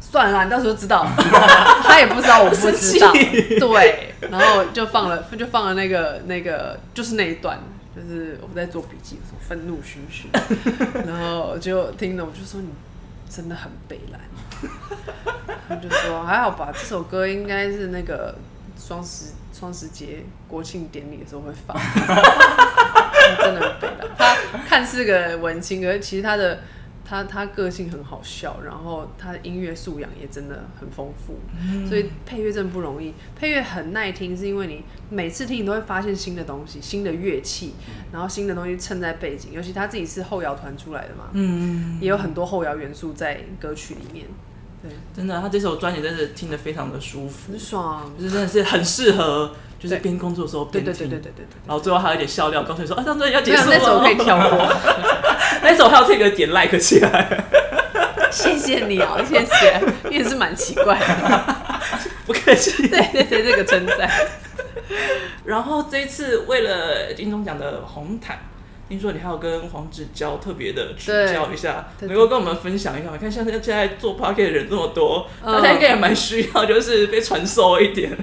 [0.00, 1.06] 算了，你到时候知道。
[1.84, 3.12] 他也不知道，我不知道。
[3.12, 7.58] 对，然后就放了，就放了那个那个，就是那一段，
[7.94, 10.30] 就是我在做笔记的时候，愤怒熏熏。
[11.06, 12.68] 然后就听了，我就说你
[13.28, 14.20] 真的很北蓝。
[15.68, 18.34] 他就说还好吧，这首歌应该是那个
[18.78, 21.76] 双十双十节国庆典礼的时候会放。
[23.38, 24.08] 真的很北蓝。
[24.18, 24.36] 他
[24.68, 26.60] 看似个文青，可是其实他的。
[27.04, 33.12] 他他个性很好笑，然后他的音乐素养也真的很丰富，嗯、所以配乐真的不容易。
[33.36, 37.74] 配乐很耐听，是因为你每次听你都会发现新的东西、新的乐器，
[38.10, 39.52] 然后新的东西衬在背景。
[39.52, 44.26] 尤其他自己是后摇团出来的嘛，嗯，也有很多后摇元素在歌曲里面。
[44.82, 49.54] 对，真的，他这首专辑真的听得非常的舒服，很爽，就是真的是很适合。
[49.84, 54.66] 就是边工作的时候边听，对对对对对对，然后最后还有一点笑料，告诉你说啊，这张专辑要结束了，那首可以跳过，
[55.62, 57.44] 那首还要这个点 like 起来。
[58.30, 61.56] 谢谢你哦，谢谢，也是蛮奇怪的，
[62.26, 62.88] 不客气。
[62.88, 64.10] 对对对，这个称赞。
[65.44, 68.38] 然后这一次为了金钟奖的红毯。
[68.88, 73.16] 听说你还有跟黄子佼特别的指教一下，能够跟我们分享一下吗？
[73.18, 78.16] 看现在现在做 Podcast 的人这么多，大家应该也蛮需要，就是被传授一点。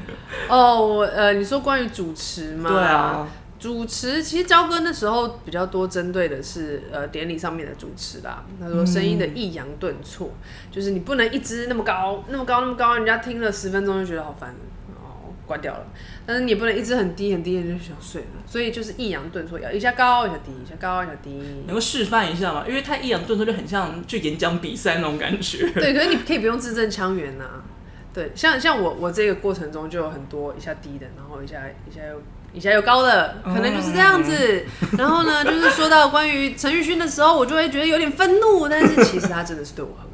[0.47, 2.69] 哦，我呃，你说关于主持吗？
[2.69, 3.27] 对啊，
[3.59, 8.43] 主持其实佼哥那时候比较多针对的是呃典礼上面的主持啦。
[8.59, 14.55] 他说声音的抑扬顿挫，嗯、就是你不能一直那么高，那么高，那么高，人家听了十分钟就觉得好烦。
[15.47, 15.85] 关掉了，
[16.25, 18.27] 但是你也不能一直很低很低，你就想睡了。
[18.45, 21.41] 所以就是抑扬顿挫，要一下高一下低，一下高一下低。
[21.65, 22.63] 能够示范一下吗？
[22.67, 25.69] 因为他抑扬顿挫就很像去演讲比赛那种感觉。
[25.71, 27.45] 对，可是你可以不用字正腔圆呐。
[28.13, 32.21] 对，像像我我这个过程中就有很多一下低的，然后一下一下又
[32.53, 34.65] 一下又高的，可能就是这样子。
[34.81, 40.10] 嗯、然后呢，就是说到关于陈玉勋的时候，我就会觉得有点愤怒，但是其实他真的是对我很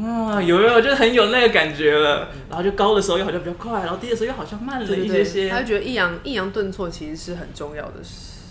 [0.00, 0.08] 好。
[0.08, 2.28] 啊、哦，有有，就很有那个感觉了。
[2.48, 5.48] 然后就高的时候又好像比较快，然后低的时候又好像慢了一些些。
[5.48, 8.00] 他就觉得抑扬抑扬顿挫其实是很重要的，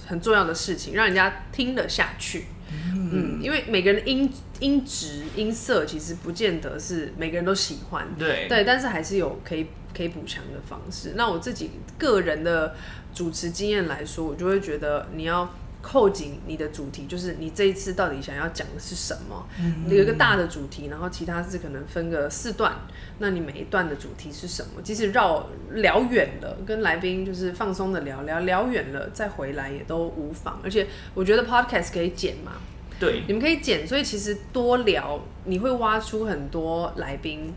[0.08, 2.46] 很重要的事情，让人家听得下去。
[2.72, 11.14] 嗯，嗯，因为每个人的音音质音色其实不见得是每个人都喜欢，对对，但是还是有可以可以补强的方式。
[11.16, 12.76] 那我自己个人的
[13.14, 15.54] 主持经验来说，我就会觉得你要。
[15.82, 19.48] 扣紧你的主题，就是你这一次到底想要讲的是什么？
[19.60, 22.74] 嗯，有一个大的主题，然后其他是可能分个四段。
[23.20, 24.82] 那你每一段的主题是什么？
[24.84, 30.60] 即使绕聊远了，跟来宾就是放松的聊聊，聊远了再回来也都无妨。
[30.64, 32.54] 而且我觉得 podcast 可以剪嘛，
[33.00, 37.54] 对，你们可以剪，所以其实多聊你会挖出很多来宾。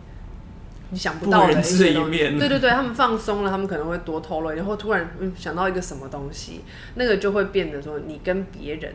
[0.90, 6.60] 你想不到的一些东西，对对对，他们放松了，他们可能会多透露，然后突然嗯想到一个什么东西，
[6.94, 8.94] 那个就会变得说你跟别人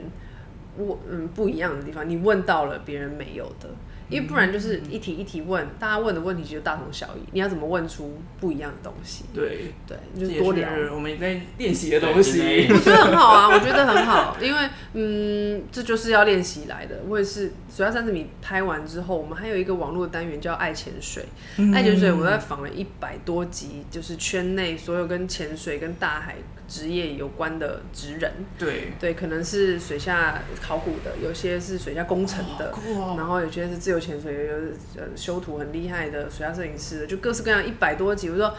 [0.77, 3.69] 我嗯不一样的地方，你问到了别人没有的。
[4.09, 7.19] 因为不然就是一题一题问，大家问的问题其实大同小异。
[7.31, 9.25] 你要怎么问出不一样的东西？
[9.33, 10.67] 对对，就是多聊。
[10.93, 17.01] 我们在练习的东西， 我觉得很好啊，我觉得很好，因为嗯，这就是要练习来的。
[17.07, 21.25] 我也是水下三十米拍完之后，我们还有一个网络单元叫爱潜水。
[21.57, 26.35] 嗯、爱潜水，我在访了一百多集，就是圈内所有跟潜水跟大海
[26.69, 28.31] 职业有关的职人。
[28.57, 32.73] 对对，可能是水下考古的，有些是水下工程的，
[33.17, 33.99] 然后有些是自由。
[33.99, 38.29] 潜水有呃修图很厉害的水下摄影师的，就各式各样一百多集。
[38.29, 38.53] 我说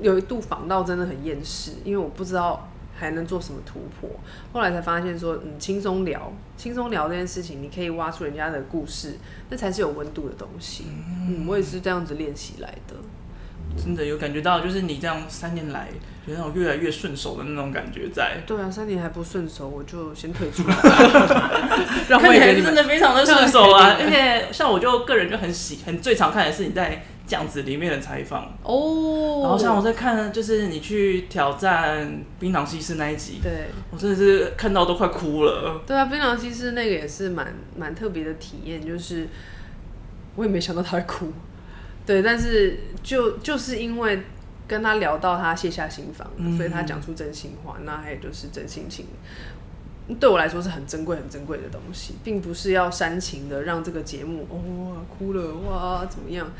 [0.00, 4.08] 有一度仿到真的很厌世，因为我不知道还能做什么突破。
[4.52, 9.16] 后来才发现说，嗯，轻松聊，轻松聊这件事情，你可以挖出人家的故事，
[9.50, 10.84] 那才是有温度的东西。
[10.88, 12.94] 嗯，我也是这样子练习来的。
[13.82, 15.88] 真的有感觉到，就是你这样三年来
[16.26, 18.42] 有那种越来越顺手的那种感觉在。
[18.46, 20.74] 对啊，三年还不顺手，我就先退出了。
[22.08, 23.96] 看起来真的非常的顺手啊！
[24.00, 29.40] 而且像我就个人就很喜很最常看的是你在酱子里面的采访哦。
[29.42, 35.82] 然后像我在看，就是你去挑战冰糖西施那一集，对我真的是看到都快哭了。
[35.86, 39.28] 对啊，冰糖西施那个也是蛮蛮特别的体验，就是
[40.36, 41.32] 我也没想到他会哭。
[42.08, 44.22] 对，但是就就是因为
[44.66, 49.04] 跟他聊到他卸下心防，嗯、所以他讲出真心话，那还有就是真性情，
[50.18, 56.50] 对我来说是很珍贵、很珍贵的东西，并不是要煽情的让这个节目哦哭了哇怎么样？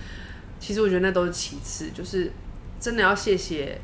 [0.60, 2.30] 其实我觉得那都是其次，就是
[2.78, 3.80] 真的要谢谢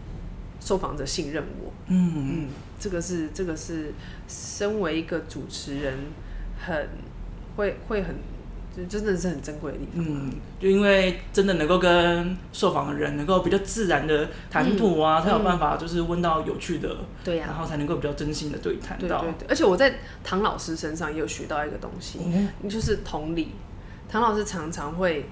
[0.60, 2.48] 受访者信任我，嗯嗯，
[2.78, 3.94] 这个是这个是
[4.28, 5.94] 身为一个主持人
[6.58, 6.90] 很
[7.56, 8.14] 会会很。
[8.76, 10.04] 就真的是很珍贵的地方。
[10.04, 19.20] 嗯，就因为真的能够跟受访的人能够比较自然的谈吐啊，嗯、才有办法就是问到有趣的，对呀、啊，然后才能够比较真心的对谈到。
[19.20, 23.52] 对对对，而且我在唐老师身上也有学到一个东西，嗯、就是同理。
[24.08, 25.26] 唐老师常常会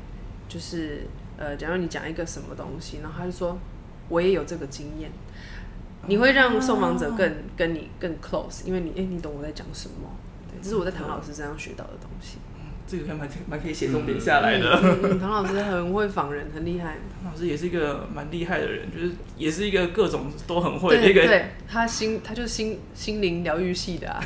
[0.48, 3.59] 就是呃，假如你讲一个什么东西，然后他就说
[4.09, 5.11] 我也有这个经验，
[6.07, 10.09] 你会让受访者更、哦、跟你更 close，因为你哎、欸，你懂我在讲什么？
[10.50, 12.38] 对，这是我在唐老师身上学到的东西。
[12.92, 14.78] 这个还蛮蛮可以写重点下来的。
[14.83, 16.98] 嗯嗯、 唐老师很会访人，很厉害。
[17.22, 21.22] 唐老师也是一个蛮厉害的人，就是也是一个各种都很会的一个。
[21.22, 24.22] 对，对他心，他就是心心灵疗愈系的啊。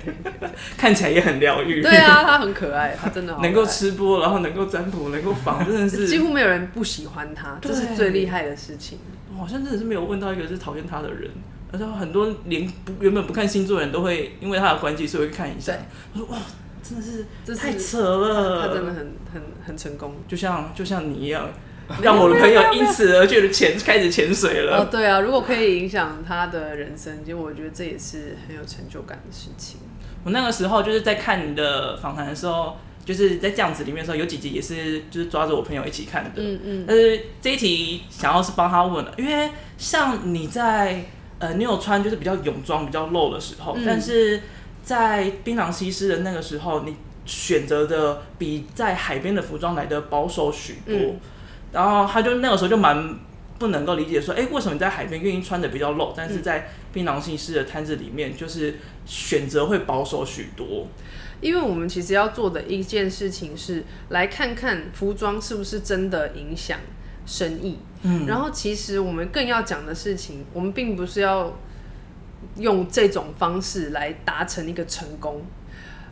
[0.78, 1.82] 看起来也很疗愈。
[1.82, 8.98] 对啊，他很可爱，他真的好能够吃播，然后能够占卜，能够仿，真的是 几乎没有人不喜欢他，这是最厉害的事情。
[9.36, 11.30] 好像真的是没有问到一个是讨厌他的人，
[11.70, 15.74] 而且很多连不原本不看星座的人都会因为他的关系，所以会看一下。
[16.14, 16.38] 他说哇。
[16.82, 18.62] 真的是，这太扯了。
[18.66, 21.48] 他真的很很很成功，就像就像你一样，
[22.02, 24.78] 让我的朋友因此而觉得潜开始潜水了。
[24.78, 29.80] 哦，对啊，如果可以影响他的人生，其实我觉得这也是很有成就感的事情。
[30.24, 36.30] 我那个时候就是在看你的访谈的时候，就是在这样子里面的时候，有几集也是就是抓着我朋友一起看的。
[36.36, 36.84] 嗯嗯。
[36.86, 41.04] 但是这一题想要是帮他问了，因为像你在
[41.38, 44.40] 呃，你有穿就是比较泳装比较露的时候，嗯、但是。
[44.90, 51.20] 在槟榔西施的那个时候，你选择的比在海边的服装来的保守许多，嗯、
[51.70, 53.14] 然后他就那个时候就蛮
[53.56, 60.88] 不能够理解说，哎、欸，为什么你在海边愿意穿的比较露，但是在槟榔西施的摊子里面，就是选择会保守许多？
[61.40, 66.80] 因为我们其实要做的一件事情是来看看服装是不是真的影响
[67.24, 71.56] 生意，嗯，然后其实我们更要讲的事情，我们并不是要。
[72.56, 75.42] 用这种方式来达成一个成功，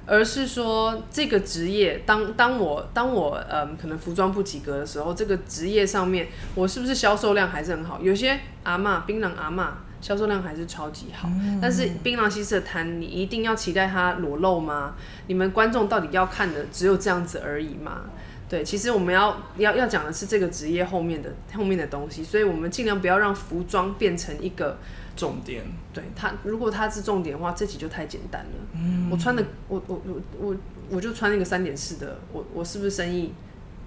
[0.07, 8.01] 而是说这个职业，当当我当我嗯可能服装不及格的时候，这个职业上面我是不是销售量还是很好？
[8.01, 9.69] 有些阿嬷槟榔阿嬷
[10.01, 14.95] 销售量还是超级好，嗯、但是槟榔西施的摊，你一定要期待它裸露吗？
[15.27, 18.03] 你们观众到底要看的只有这样子而已吗？
[18.49, 24.79] 对，其实我们要要要讲的是这个职业后面的后面的东西，所以我们尽量不要让服装变成一个。
[25.19, 25.65] 重点。
[25.93, 28.51] 对它，如果它是重点的话，这集就太简单了。
[28.75, 30.57] 嗯，我穿的，我我我我
[30.91, 33.35] 我就穿那个三点式的，我我是不是生意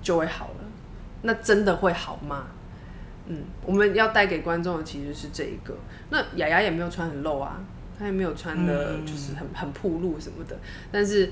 [0.02, 0.66] 就会好了？
[1.22, 2.48] 那真的会好吗？
[3.28, 5.74] 嗯，我们要带给观众的其实是这一个。
[6.10, 7.62] 那雅雅也没有穿很露啊，
[7.98, 10.58] 她也没有穿的就是很很铺露什么的，
[10.92, 11.32] 但是。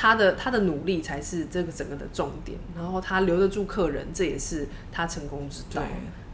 [0.00, 5.82] 他的他的努力才是这个整个的重点，然后他留得住客人，这也是他成功之道。
[5.82, 5.84] 对，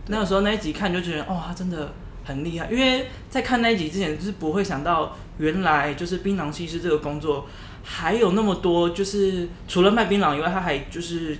[0.08, 1.90] 那个时候那一集看就觉得，哦，他真的
[2.24, 2.70] 很厉害。
[2.70, 7.46] 因为在看那一集之前，就是不会想到原来就是槟榔西施这个工作
[7.82, 11.38] 还有那么多，就是除了卖槟榔以外，他还就是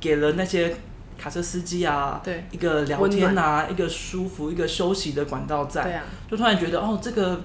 [0.00, 0.74] 给了那些
[1.18, 5.82] 卡车司机啊，对，一个聊天啊，一个舒服、一个休息的管道在。
[5.82, 7.38] 对啊，就突然觉得，哦，这个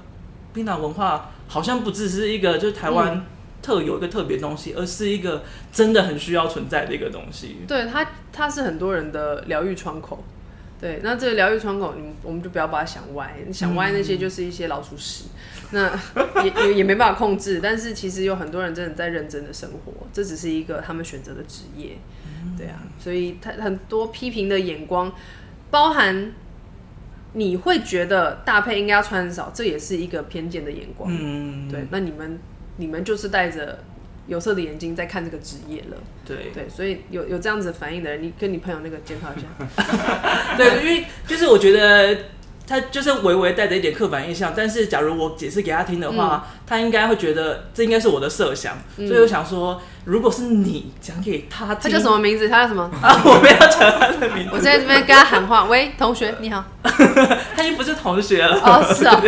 [0.53, 3.25] 槟榔文化好像不只是一个，就是台湾、嗯。
[3.61, 7.57] 特有一个特别东西，而是一个真的很需要存在的一个东西。
[7.67, 10.23] 对它，它是很多人的疗愈窗口。
[10.79, 15.25] 对，那这个疗愈窗口，你我们就不要把它想歪，你想歪那些就是一些老鼠屎，
[15.73, 15.91] 嗯、
[16.35, 17.59] 那 也也也没办法控制。
[17.61, 21.97] 但是其实有很多人真的在认真的生活，这只是一个他们选择的职业。
[22.57, 25.13] 对啊，所以他很多批评的眼光，
[25.69, 26.33] 包含
[27.33, 31.07] 你会觉得大配应该要穿很少，这也是一个偏见的眼光。
[31.13, 32.39] 嗯，对，那你们。
[32.77, 33.79] 你们就是戴着
[34.27, 39.47] 有色的眼睛在看这个职业了，对对，所以有有这样子反应的人，你跟你朋友那个检讨一下。
[40.57, 42.17] 对，因为就是我觉得
[42.65, 52.47] 他就是微微带着一点刻板印象，但是假如我解释给他听的话，嗯、他应该会觉得这应该是我的设想，嗯、所以我想说，如果是你讲给他听，他叫什么名字？
[52.47, 52.83] 他叫什么？
[53.01, 54.51] 啊，我不要讲他的名字。
[54.53, 56.63] 我在这边跟他喊话，喂，同学，你好。
[57.55, 58.55] 他已经不是同学了。
[58.61, 59.21] 哦，是啊。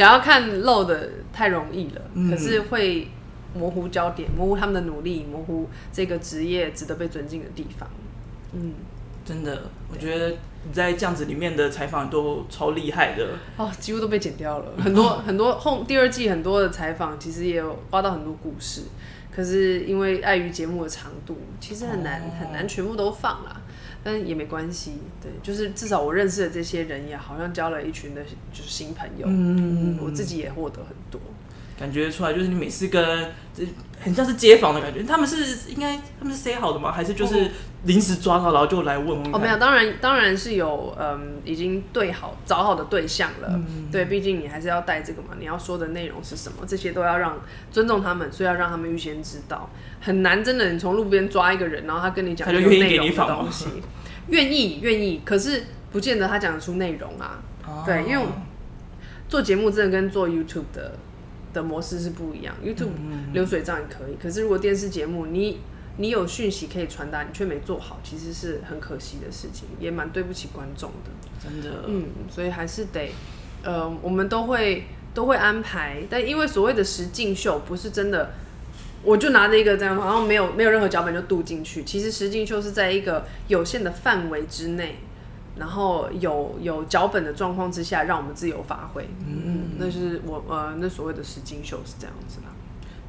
[0.00, 1.10] 想要看漏的。
[1.32, 3.08] 太容易了，可是会
[3.54, 7.88] 模糊焦点，模糊他们的努力，模糊这个职业值得被尊敬的地方。
[8.52, 8.74] 嗯，
[9.24, 10.30] 真的，我觉得
[10.66, 13.28] 你在这样子里面的采访都超厉害的。
[13.56, 18.82] 哦，几乎都被剪掉了，很多 很多后第二季很多的采访其实也有挖到很多故事，
[19.34, 23.59] 可是因为碍于节目的长度，其实很难、哦、很难全部都放啦，
[24.02, 24.92] 但也没关系，
[25.22, 28.22] 对，就是至少我认识的这些人也好像交了一群的
[28.52, 31.20] 就是新朋友，嗯，我自己也获得很多。
[31.80, 33.32] 感觉出来就是你每次跟，
[33.98, 35.02] 很像是街访的感觉。
[35.02, 36.92] 他们是应该他们是 say 好的吗？
[36.92, 37.50] 还是就是
[37.84, 39.34] 临时抓到，然后就来问问？
[39.34, 43.48] 哦，没有，当然当然是有，嗯，已经对好找好的对象了。
[43.54, 47.40] 嗯、对，毕竟你还是要带这个嘛，你要说的内容是什么，这些都要让
[47.72, 49.70] 尊重他们，所以要让他们预先知道。
[50.02, 53.66] 很难，真的，你从路边抓一个人，然后他跟你讲他就有内容的东西，
[54.28, 57.38] 愿意愿意，可是不见得他讲得出内容啊。
[57.66, 58.22] 哦、对，因为
[59.30, 60.92] 做节目真的跟做 YouTube 的。
[61.52, 62.90] 的模式是不一样，YouTube
[63.32, 65.60] 流水账也可以，可是如果电视节目你
[65.96, 71.10] 你有讯息可以传达，你却没做好，其实是很可惜的事情，也蛮对不起观众的，
[71.42, 71.84] 真的。
[71.88, 73.12] 嗯，所以还是得，
[73.62, 78.30] 呃，我们都会都会安排，但因为所谓的实境秀不是真的，
[79.02, 84.96] 我就拿着一个这样，然后没有没有任何脚本就渡进去，其实实境秀是在一个有限的范围之内。
[85.60, 89.06] 然后有有脚本的状况之下，让我们自由发挥。
[89.26, 92.46] 嗯嗯，那是我呃，那所谓的实境秀是这样子的。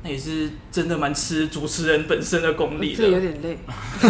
[0.03, 2.97] 那也是真的蛮吃主持人本身的功力的。
[2.97, 3.57] 这有点累，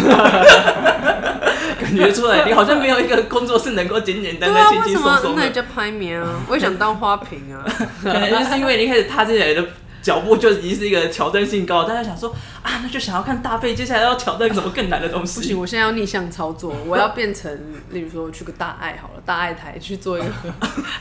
[1.78, 5.42] 感觉出来你好像没有一个工作是能够简简单单、轻轻松松的。
[5.42, 6.40] 那叫拍名啊？
[6.48, 7.64] 我也想当花瓶啊。
[8.02, 9.64] 可能就是因为你一开始踏进来的。
[10.02, 15.40] 脚步就已经是一个挑战性高，大家想说啊，那就想要看大配接下来要挑战什么更难的东西。
[15.40, 17.50] 不行，我现在要逆向操作，我要变成，
[17.90, 20.28] 例如说去个大爱好了， 大爱台去做一个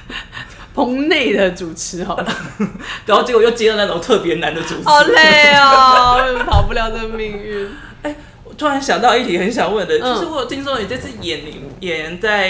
[0.73, 2.35] 棚内的主持好了，
[3.07, 7.67] 然后结果又接了那种特别难的主持，好累哦，跑不了这个命运。
[8.03, 11.41] 哎、欸，我突然想到一题很想问的，就是我有听说你这次演
[11.79, 12.49] 演在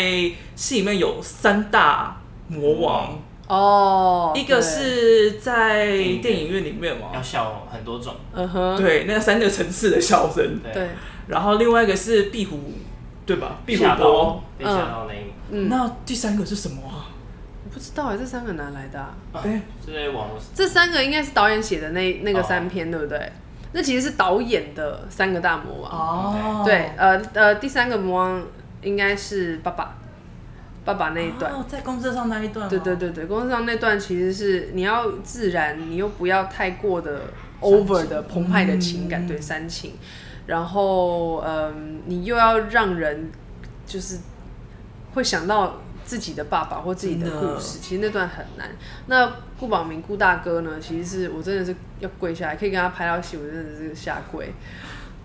[0.56, 3.20] 戏里面有三大魔王。
[3.52, 5.86] 哦，一个是在
[6.22, 10.88] 电影院里面嘛，要笑很多种，嗯哼，对，那三个层次的笑声，对。
[11.28, 12.72] 然后另外一个是壁虎，
[13.26, 13.58] 对吧？
[13.66, 15.32] 壁虎波，被吓到那一幕。
[15.50, 17.12] 嗯，那第三个是什么啊？
[17.66, 19.06] 我不知道哎，这三个哪来的？
[19.34, 20.38] 哎，这些网络。
[20.56, 23.32] 这三个应该是导演写的那那个三篇，对不对？
[23.74, 25.92] 那其实是导演的三个大魔王。
[25.92, 28.42] 哦，对，呃呃，第三个魔王
[28.82, 29.98] 应该是爸爸。
[30.92, 37.22] 爸爸那一段，哦，在公车上那一段，对对对对，公车上那段其实是你要自然，你又不要太过的
[37.62, 39.94] over 的澎湃的情感，对煽情，
[40.48, 43.32] 然后嗯，你又要让人
[43.86, 44.20] 就是
[45.14, 48.70] 会想到自己的爸爸或自己的故事，其实那段很难。
[49.08, 54.52] 那顾宝明顾大哥呢，其实是我真的是要跪下来，可以跟他拍到戏，我真的是下跪。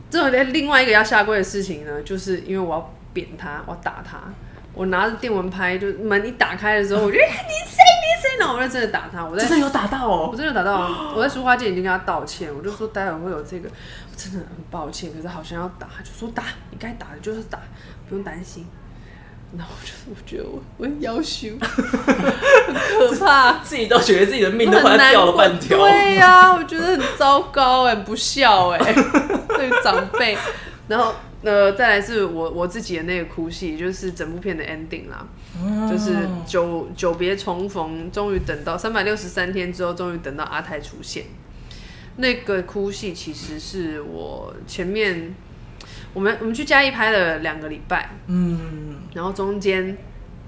[0.08, 4.20] 这种另外一个要下跪的事情呢，就是因为我要扁他，我要打他。
[4.76, 17.58] 我拿着电蚊拍，就门一打开的时候，我就 你谁你谁，然后我就真的打他，我在真的有打到哦，我真的有打到，我在书花间已经跟他道歉，我就说待会会有这个，我真的很抱歉，可是好像要打，就说打，你该打的就是打，
[18.08, 18.66] 不用担心。
[19.56, 21.56] 然后我就我觉得我我很夭寿，
[22.66, 25.78] 很可怕，自己都觉得自己的命都快掉了半条。
[25.78, 28.92] 对呀、啊，我觉得很糟糕哎，不孝哎，
[29.48, 30.36] 对长辈。
[30.88, 31.14] 然后
[31.46, 35.26] 呃，再来是我我自己的那个哭戏，就是整部片的 ending 啦，
[35.62, 41.26] 嗯、就是久久别重逢，终于等到三百六十三天之后，终于等到阿泰出现。
[42.16, 45.34] 那个哭戏其实是我前面。
[46.14, 49.98] 我们我们去嘉义拍了两个礼拜，嗯，然后中间，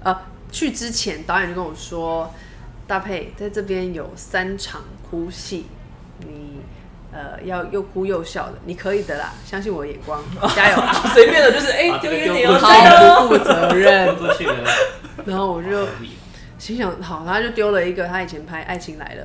[0.01, 0.19] 呃，
[0.51, 2.33] 去之前导演就跟我说，
[2.87, 5.67] 大佩在这边有三场哭戏，
[6.21, 6.61] 你
[7.11, 10.23] 呃要又哭又笑的，你可以的啦，相信我的眼光，
[10.55, 10.77] 加油，
[11.13, 14.15] 随便的就是哎，丢给你，好不负责任，
[15.25, 15.87] 然后我就
[16.57, 19.23] 心想，好，他就丢了一个他以前拍《爱情来了》，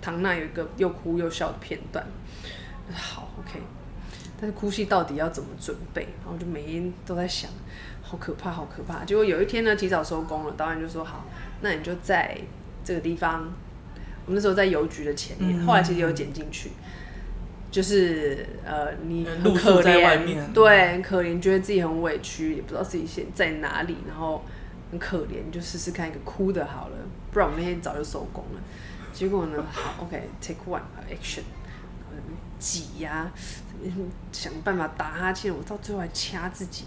[0.00, 2.04] 唐娜有一个又哭又笑的片段，
[2.92, 3.60] 好，OK。
[4.40, 6.02] 但是哭戏到底要怎么准备？
[6.18, 7.48] 然后我就每天都在想，
[8.02, 9.04] 好可怕，好可怕。
[9.04, 11.24] 结果有一天呢，提早收工了，导演就说：“好，
[11.60, 12.36] 那你就在
[12.84, 13.52] 这个地方。”
[14.26, 16.70] 我们那时候在邮局的前面，嗯、后来其实有剪进去，
[17.72, 24.44] 就是呃，你很可怜，对，很可怜，觉得自己很委屈，也不知道自己现在哪里，然后
[24.90, 26.96] 很可怜，就试试看一个哭的好了，
[27.32, 28.60] 不然我们那天早就收工了。
[29.12, 31.40] 结果呢， 好，OK，take、okay, one action，
[32.58, 33.32] 挤呀。
[34.30, 36.84] 想办法打哈欠，我到最后还掐自己，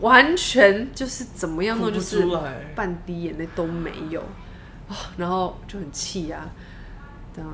[0.00, 2.26] 完全就是怎么样弄，就是
[2.74, 4.20] 半滴眼泪都没有，
[5.16, 6.50] 然后就很气啊，
[7.32, 7.50] 这样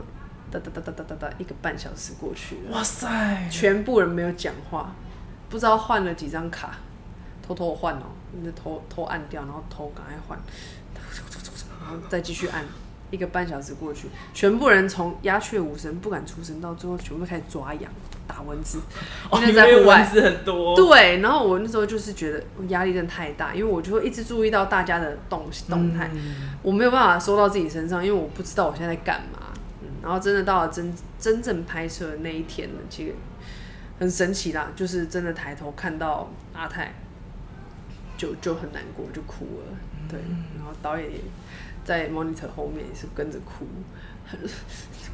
[0.55, 4.95] 哒哒哒哒哒哒哒，一个半小时过去了，哇塞，全部人没有讲话，
[5.51, 6.79] 不知道换了几张卡，
[7.47, 8.07] 偷偷换哦，
[8.43, 10.39] 那偷偷按掉，然后偷赶快换，
[11.81, 12.65] 然后再继续按。
[13.11, 17.89] 一个半小时过去，全部人从鸦雀无声、不敢出声，到最后全部开始抓痒、
[18.27, 18.81] 打蚊子。
[19.31, 20.75] 哦，因为蚊子很多。
[20.75, 29.44] 对，然后我那时候就是觉得压力真的太大，因为我就会一直注意到大家的动动态，嗯、我没有办法收到自己身上，因为我不知道我现在在干嘛。
[30.05, 33.15] 嗯，然后真的到了真真正拍摄的那一天呢，其实
[33.99, 36.95] 很神奇啦，就是真的抬头看到阿泰，
[38.17, 39.77] 就就很难过，就哭了。
[40.09, 40.19] 对，
[40.57, 41.19] 然后导演也。
[41.85, 43.67] 在 monitor 后面也是跟着哭，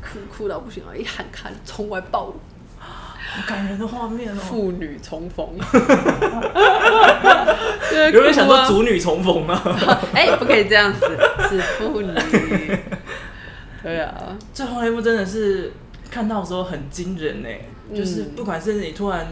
[0.00, 2.36] 哭哭到不行了，一喊卡就冲过来抱我，
[2.78, 5.44] 好感人的画面哦，父女重逢，
[8.12, 9.60] 有没有想过祖女重逢啊？
[10.14, 11.00] 哎、欸，不可以这样子，
[11.50, 12.08] 是父女。
[13.82, 15.72] 对啊，最后那一幕真的是
[16.10, 17.60] 看到的时候很惊人哎，
[17.90, 19.26] 嗯、就是不管是你突然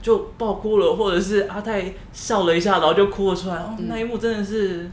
[0.00, 4.90] 就爆哭了，或者是阿泰笑了一下，然后就哭了出来，哦，那一幕真的是。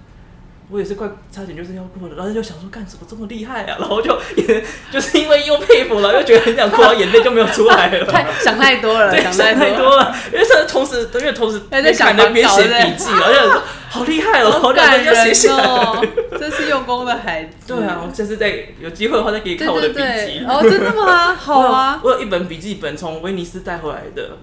[0.71, 8.05] 我也是快差点就是要哭了，然后就想说干什么这么厉害啊，然后就也就是因为又佩服了，又觉得很想哭，然后眼泪就没有出来了。
[8.11, 15.11] 太想太多了，对，想太多了，因为是同时，因为同时边看边写笔记，然后就说好厉害哦，好感人
[15.49, 16.05] 哦，
[16.39, 17.51] 这是用功的孩子。
[17.65, 20.45] 对啊，我下次再有机会的话再给你看我的笔记。
[20.47, 21.33] 哦，真的吗？
[21.33, 24.37] 好啊， 我有一本笔记本从威尼斯带回来的，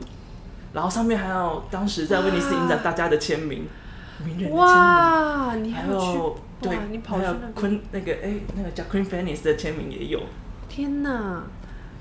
[0.73, 3.69] 然后上面还有当时在威尼斯影展大家的签名。
[4.51, 10.21] 哇，你还有对，你跑还有昆那个哎，那个叫 Queen Fanice 的签名也有。
[10.69, 11.45] 天哪！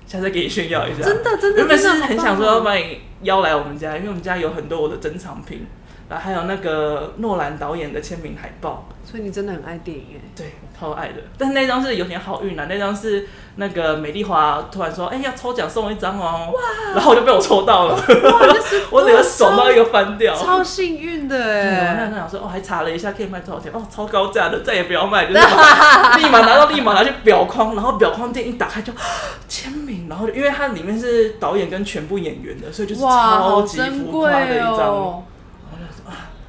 [0.08, 1.02] 下次给你炫耀一下。
[1.04, 1.58] 真的真的。
[1.58, 5.66] 原本是很想说要把你邀来我们家，因为我们家有很多我的珍藏品，
[6.10, 8.88] 然后还有那个诺兰导演的签名海报。
[9.04, 10.20] 所以你真的很爱电影哎。
[10.36, 11.16] 对，我超爱的。
[11.38, 13.28] 但是那张是有点好运啊，那张是。
[13.58, 16.62] 那个美丽华突然说：“哎、欸，要抽奖送一张哦！”哇，
[16.94, 17.96] 然后就被我抽到了，
[18.92, 21.92] 我整个爽到一个翻掉，超幸运的哎！
[21.92, 23.72] 我那时候想说：“哦，还查了一下，可以卖多少钱？
[23.74, 28.92] 哦，超高价的，再也不要卖，就是立马拿到，立马拿去裱框，然后裱框店一打开就
[29.48, 35.24] 签名，然后因为它里面是导演跟全部演员的，所以就是超级浮夸的一张。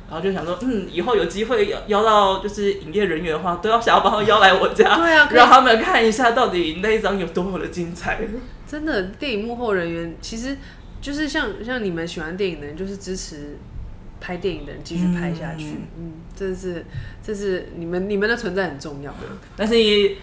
[0.09, 8.20] 然后就想说，嗯，以后有机会邀邀到就是营业人员的话，都要想要把他邀来我家，对啊，让他们看一下到底那一张有多么的精彩。
[8.66, 10.57] 真的，电影幕后人员其实
[11.00, 13.57] 就是像像你们喜欢电影的人，就是支持
[14.20, 15.64] 拍电影的人继续拍下去。
[15.64, 16.84] 嗯，嗯，这是
[17.22, 19.14] 这是你们你们的存在很重要，
[19.57, 20.16] 但是也。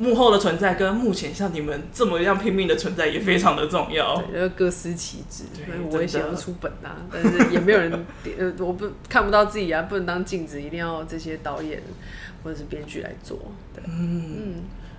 [0.00, 5.44] 幕后的存在跟目前像你们这么样拼命的存在也非常的重要，对，就各司其职。
[5.54, 7.92] 对，我也写不出本啊，但是也没有人，
[8.38, 11.82] 呃，我不看不到自己啊，不能当镜子，一定要这些导演
[12.42, 13.38] 或者是编剧来做。
[13.74, 14.54] 对，嗯嗯。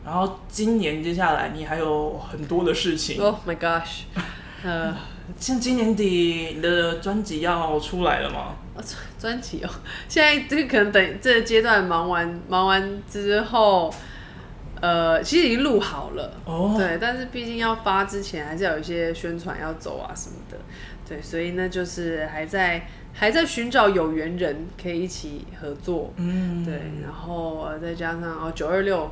[0.05, 3.19] 然后今年接下来你还有很多的事情。
[3.19, 4.01] Oh my gosh！
[4.63, 4.95] 呃，
[5.39, 8.55] 像今年底你的专辑要出来了吗？
[8.75, 8.85] 专
[9.19, 9.69] 专辑哦，
[10.07, 13.93] 现在这可能等这个阶段忙完忙完之后，
[14.82, 16.75] 呃，其实已经录好了哦。
[16.77, 20.57] 对，但是毕竟要发之前，还是要有一些宣传要走啊什么的。
[21.07, 26.13] 对，所以呢，就是还在还在寻找有缘人可以一起合作。
[26.17, 26.73] 嗯，对，
[27.03, 29.09] 然后再加上哦，九二六。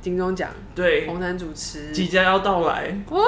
[0.00, 3.24] 金钟奖对红毯主持即将要到来，哇，好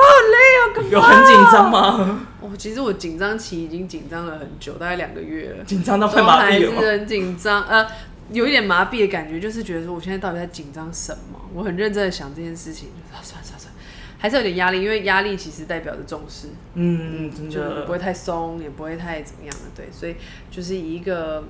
[0.79, 0.89] 累啊！
[0.89, 2.21] 有很紧张吗？
[2.41, 7.85] 哦，其实我紧张期已经紧张了很久，大概两个月了，紧张到快麻痹了很紧张，呃，
[8.33, 11.41] 有一点麻痹的感觉，就是觉得说我现在到底在紧张什么？
[11.55, 13.79] 我很认真的想这件事情，啊、算了算了算了，
[14.19, 20.15] 还是有点压力，因为压力其实代表着重视，嗯嗯，真的就不会太松，也不会太怎么样的，对，所以
[20.51, 21.45] 就是以一个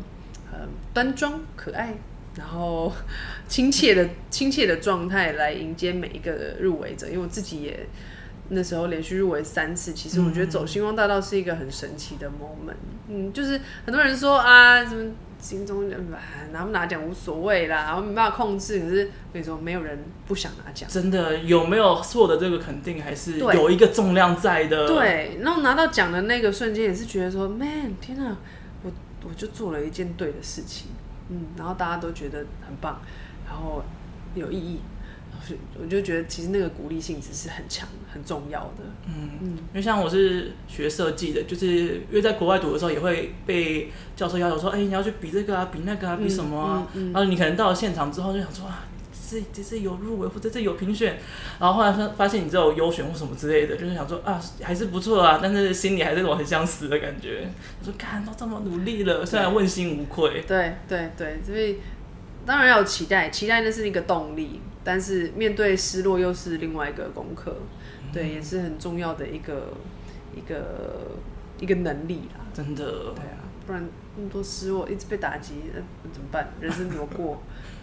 [0.52, 1.94] 呃端庄可爱。
[2.36, 2.92] 然后
[3.48, 7.88] 亲切的亲切的状态来迎接每一个入围者，因为我自己也
[8.50, 12.76] 那时候连续入围三次，其实我觉得走星光大道是一个很神奇的 moment。
[13.08, 15.10] 嗯，就是很多人说啊，什么
[15.40, 15.90] 金钟
[16.52, 18.78] 拿不拿奖无所谓啦，然后没办法控制。
[18.80, 20.88] 可是我跟你说，没有人不想拿奖。
[20.88, 24.86] 真的有没有错的这个肯定，还是有一个重量在的？
[24.86, 28.36] 对，然后拿到奖的那个瞬间，也是觉得说，man，天哪，
[28.82, 28.92] 我
[29.24, 30.88] 我就做了一件对的事情。
[31.28, 33.00] 嗯，然后大家都觉得很棒，
[33.46, 33.82] 然后
[34.34, 34.80] 有意义，
[35.80, 38.84] 我就觉得其实那个鼓励性质是很强、很重要的。
[39.06, 41.66] 嗯嗯，因为像我是学设计的，就是
[42.08, 46.86] 因为在国外读的时候，也会被教授要求说，哎，你要去比这个啊，比那个啊，比什么啊？
[46.94, 48.86] 嗯嗯嗯、然后你可能到了现场之后，就想说啊。
[49.32, 51.16] 这这是有入围或者这有评选，
[51.60, 57.48] 然后后来发发现你这有优选或什么之类的，就是想说啊还是不错啊，但是心里还是那种很想死的感觉。
[57.78, 60.42] 我说看都这么努力了，虽然问心无愧。
[60.48, 61.76] 对对对，所以
[62.44, 67.56] 当然要有期待，期待那是一个动力，但是面对失落又是另外一个功课，
[68.02, 69.74] 嗯、对，也是很重要的一个
[70.34, 71.12] 一个
[71.58, 72.40] 一个能力啦。
[72.52, 72.84] 真的。
[73.14, 75.80] 对啊，不然那么多失落，一直被打击，那
[76.12, 76.52] 怎么办？
[76.60, 77.42] 人生怎么过？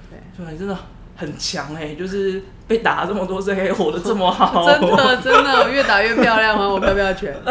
[0.10, 0.78] 对，对，真的。
[1.20, 7.36] 很强哎、欸，就是被打了这么多次，可以活得这么好， 真的真的，越打越漂亮，还我飘飘拳，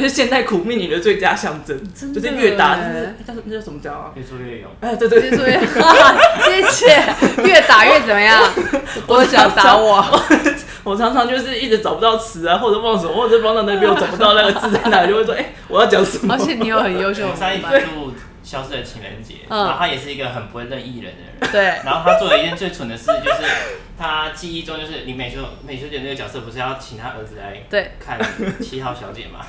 [0.00, 1.78] 那是现代苦命女的最佳象征，
[2.12, 4.12] 就是越打就是叫那叫什么叫啊？
[4.14, 4.70] 越做越勇。
[4.80, 5.60] 哎，对对，对，越挫越，
[6.62, 8.42] 谢谢，越打越怎么样？
[9.06, 10.04] 我想打我，
[10.84, 16.34] 我常常就是一直找不到词啊，或者忘什么，或者放到那边我找不到那个字在哪里，就会说哎、欸，我要讲什么？
[16.34, 17.62] 而且你有很优秀的翻译。
[18.42, 21.52] 消失的情人节，嗯、然后他也是一个很不会认艺人的人。
[21.52, 21.62] 对。
[21.84, 23.42] 然后他做了一件最蠢的事，就是
[23.96, 27.62] 他记忆中就是李美秀，美秀姐那个角色不是要请他儿子来
[28.04, 28.18] 看
[28.60, 29.40] 七号小姐嘛？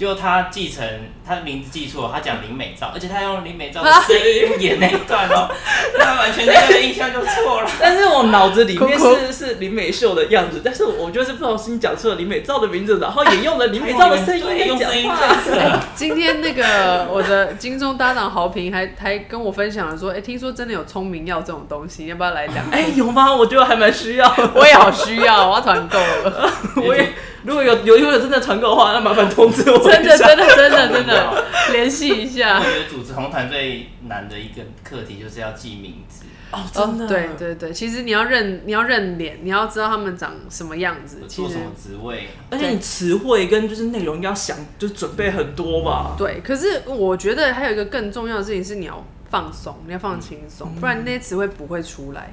[0.00, 0.82] 结果他继承
[1.26, 5.46] 他的名字记错，他讲林美照，而且他用林美照的声音演那一段哦，
[5.98, 7.70] 那完全那个印象就错了。
[7.78, 15.78] 但是我脑子里面 是是林美秀的样子，但是我就是不小心讲错了林美照的名字，然后也用了林美照的声音在讲话。
[15.94, 22.64] 今天那个我的金钟搭档豪平还还跟我分享了说，哎，听说真的有聪明药这种东西，要不要来讲？
[22.72, 23.34] 哎，有吗？
[23.36, 26.50] 我觉得还蛮需要， 我也好需要，我要团购了。
[26.76, 27.12] 我也。
[27.44, 29.90] 如果有有有真的团购的话，那麻烦通知我一下。
[29.92, 32.58] 真的真的真的真的 联系一下。
[32.58, 36.24] 我觉得主持红毯最难的一个课题就是要记名字。
[36.52, 37.06] 哦，真的。
[37.06, 46.16] 对对对，其实你要认你要认脸，你要知道他们长什么样子，做什么职位，而且你词汇跟就是内容要想，就是准备很多吧。
[46.18, 52.30] 对，可是我觉得还有一个更重要的事情是你要放松，你要放轻松，嗯、不然那些词汇不会出来。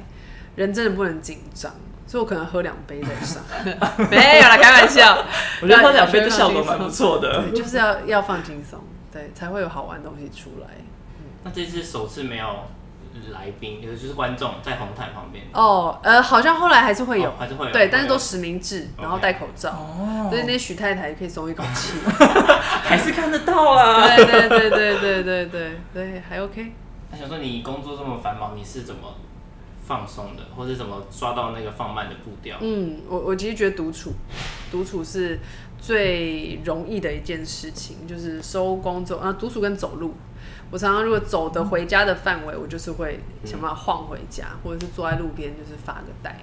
[0.55, 1.72] 人真的不能紧张。
[2.08, 3.43] 所以我可能喝两杯再上，
[4.10, 5.18] 没有啦，开玩笑。
[5.62, 8.80] 我觉得喝两杯的效果蛮不错的，就是要要放轻松，
[9.12, 10.68] 对，才会有好玩的东西出来。
[11.20, 12.45] 嗯、那这次首次没有
[13.34, 15.43] 来宾，也就是观众在红毯旁边。
[15.51, 21.93] 哦，呃，好像后来还是会有，哦、还是会有，对，但是都实名制，然后戴口罩，哦，所以那许太太可以松一口气，
[22.84, 24.08] 还是看得到啊。
[24.16, 26.74] 对对对对对对对对，还 OK。
[27.12, 29.16] 那想说你工作这么繁忙，你是怎么？
[29.88, 32.57] 放松的，或是怎么抓到那个放慢的步调？
[32.59, 34.11] 嗯，我我其实觉得独处，
[34.69, 35.39] 独处是
[35.79, 40.13] 最容易的一件事情，就是收工之后啊，独处跟走路。
[40.69, 46.38] 我常常如果走的回家的范围，我就是会想办法晃回家，嗯、或者是坐在路边就是发个呆。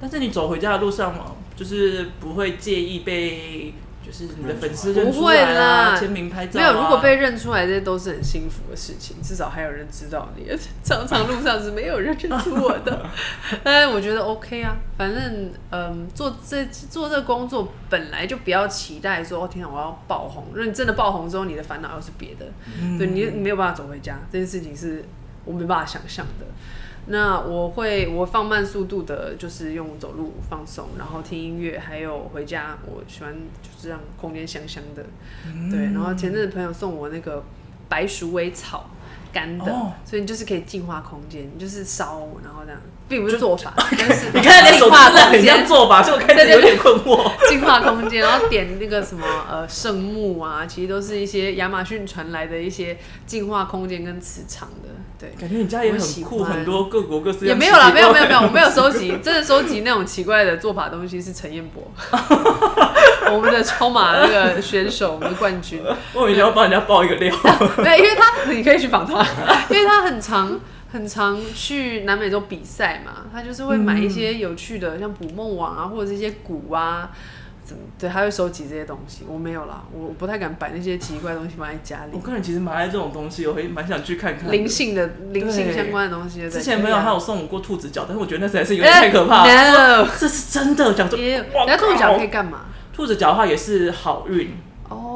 [0.00, 3.72] 但是你走回家的路上嘛，就是不会介意被。
[4.04, 6.82] 就是你的粉丝认出来啦，签名拍照、啊、没有。
[6.82, 10.46] 如果被认出来，这些都是很幸福的事情，至少还有人知道你。
[10.82, 13.06] 常常路上是没有人认出我的，
[13.64, 14.76] 但我觉得 OK 啊。
[14.98, 20.44] 反正嗯，做这做这个工作本来就不要期待说，哦天啊，我要爆红。
[20.52, 22.46] 如果你真的爆红之后，你的烦恼又是别的，
[22.80, 25.04] 嗯、对你你没有办法走回家，这件事情是
[25.44, 26.46] 我没办法想象的。
[27.06, 35.04] 那我会我放慢速度的，就是用走路放松，然后听音乐，还有回家，我喜欢就是让空间香香的。
[35.46, 37.42] 嗯、对，然后前阵子朋友送我那个
[37.88, 38.90] 白鼠尾草。
[39.34, 47.30] 干的，哦、所以你就是可以净化空间，你就是烧，然后这样，并不是做法，但是你看那净化空间做法，就开始有点困惑。
[47.48, 52.96] 进化空间，然后点那个什么呃圣木啊，其实都是一些亚马逊传来的一些
[53.26, 54.88] 进化空间跟磁场的。
[55.16, 61.88] 对，感觉你家也很酷，很多各国各式也没有啦，没有没有没有，我没有收集，真的收集那种奇怪的做法东西是陈彦博，
[63.32, 65.80] 我们的超马那个选手，我们的冠军。
[66.14, 67.34] 我以前要帮人家爆一个料，
[67.76, 69.24] 对，因为他你可以去访他。
[69.70, 70.58] 因为他很常
[70.94, 77.10] 很常去南美洲比赛嘛，他就是会买一些有趣的，嗯、像捕梦网啊，或者是一些鼓啊，
[77.64, 79.24] 怎么对，他会收集这些东西。
[79.26, 82.12] 我没有啦，我不太敢摆那些奇怪的东西放在家里。
[82.12, 86.48] 我个人其实蛮爱这种东西，我会蛮想去看看灵性的灵性相关的东西。
[86.48, 89.50] 之前朋友还有送我过兔子脚，但是我觉得那实在是有点太 可怕了。
[89.50, 91.18] 欸 no、这是真的，讲说，
[91.66, 92.66] 那兔子脚可以干嘛？
[92.92, 94.54] 兔子脚的话也是好运。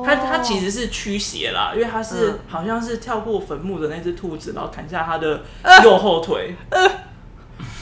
[0.04, 5.42] 它它其实是驱邪啦，因为它是、嗯、好像是跳过坟墓的那只兔子，然后砍下它的
[5.84, 6.90] 右后腿，呃呃、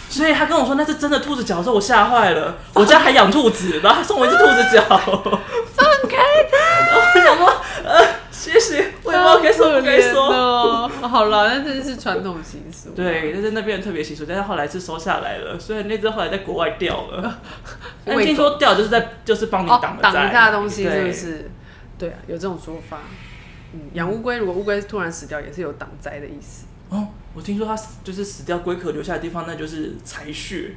[0.09, 2.57] 所以他跟我说那是真的兔子脚的时候，我吓坏了。
[2.75, 6.17] 我家还养兔子，然后他送我一只兔子脚，放开
[6.51, 6.57] 它！
[6.97, 7.47] 我想说，
[7.85, 10.29] 呃，谢谢，我也不知道该说不该说。
[10.29, 12.91] 哦、好了，那真是传统习俗。
[12.91, 17.39] 对，但是那边的特别习俗，但是后来是收下来了，所以那只后来在国外掉了。
[18.05, 21.51] 但听说掉就是在就是帮你挡挡一下东西，是不是？
[21.99, 22.99] 对啊，有这种说法。
[23.73, 26.67] 嗯，养乌龟，如果乌龟突然死掉，也是有挡灾的意思。
[26.89, 30.73] 哦，我听说它就是死掉，龟壳留下的地方，那就是财穴。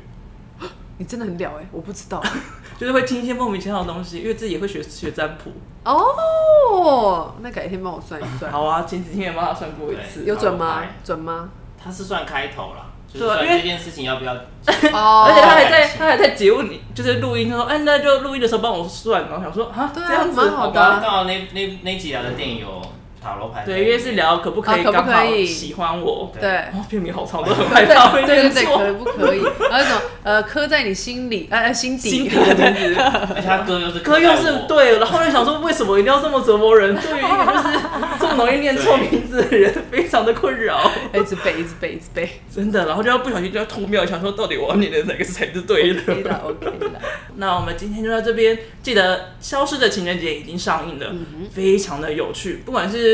[0.98, 2.22] 你真的很屌哎，我不知道，
[2.78, 5.52] 就是会听一些莫名其妙的东西，因为自己也会学学占卜。
[5.86, 8.52] 哦，那改天帮我算一算。
[8.52, 10.84] 好啊，前几天也帮他算过一次，有准吗？
[11.04, 11.50] 准吗？
[11.82, 12.89] 他是算开头啦。
[13.14, 14.34] 对，因为这件事情要不要？
[14.94, 17.50] 哦，而且他还在，他还在节目里，就是录音。
[17.50, 22.82] 他说：“哎，那就录音的时候帮我算。”然后想说：“啊，这样子好的。”刚好那那那几条的电影有。
[23.22, 29.42] 塔罗牌对，因为是聊可不可以刚好喜欢我，对，哦，片名好长，都很害怕会念错，对对对，可不可以？
[29.70, 32.96] 还有一种呃，刻在你心里，呃，心底，心底的名字，
[33.36, 36.96] 而且他歌又是歌又是对，然后就想说，为什么一定要这么折磨人？
[36.96, 37.80] 对于一个就是
[38.20, 47.02] 这么容易念错名字的人，非常的困扰， 一直背，一直背，一直背，真的，然后就要不小心就要偷瞄，想说到底我要念的哪个才是对的？OK 了，OK 了。
[47.36, 51.14] 那我们今天就到这边，记得《消失的情人节》已经上映了，
[51.52, 53.09] 非常的有趣，不管是。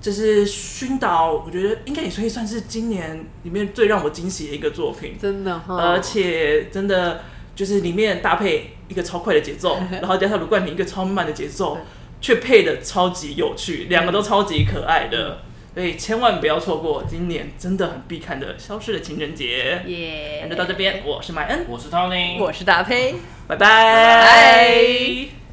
[0.00, 7.22] 就是熏导，我觉得应该也可以算是今年里面最让我惊喜的一个作品，真的，而且真的
[7.54, 11.78] 就是里面搭配一个超快的节奏， 然后加上卢冠廷一个超慢的节奏，
[12.20, 15.40] 却配的超级有趣，两个都超级可爱的，
[15.74, 19.82] 所以千万不要错过今年真的很必看的《消失的情人节》。
[19.88, 23.16] 耶，那就到这边，我是麦恩，我是 Tony，我是大呸，
[23.48, 25.45] 拜拜。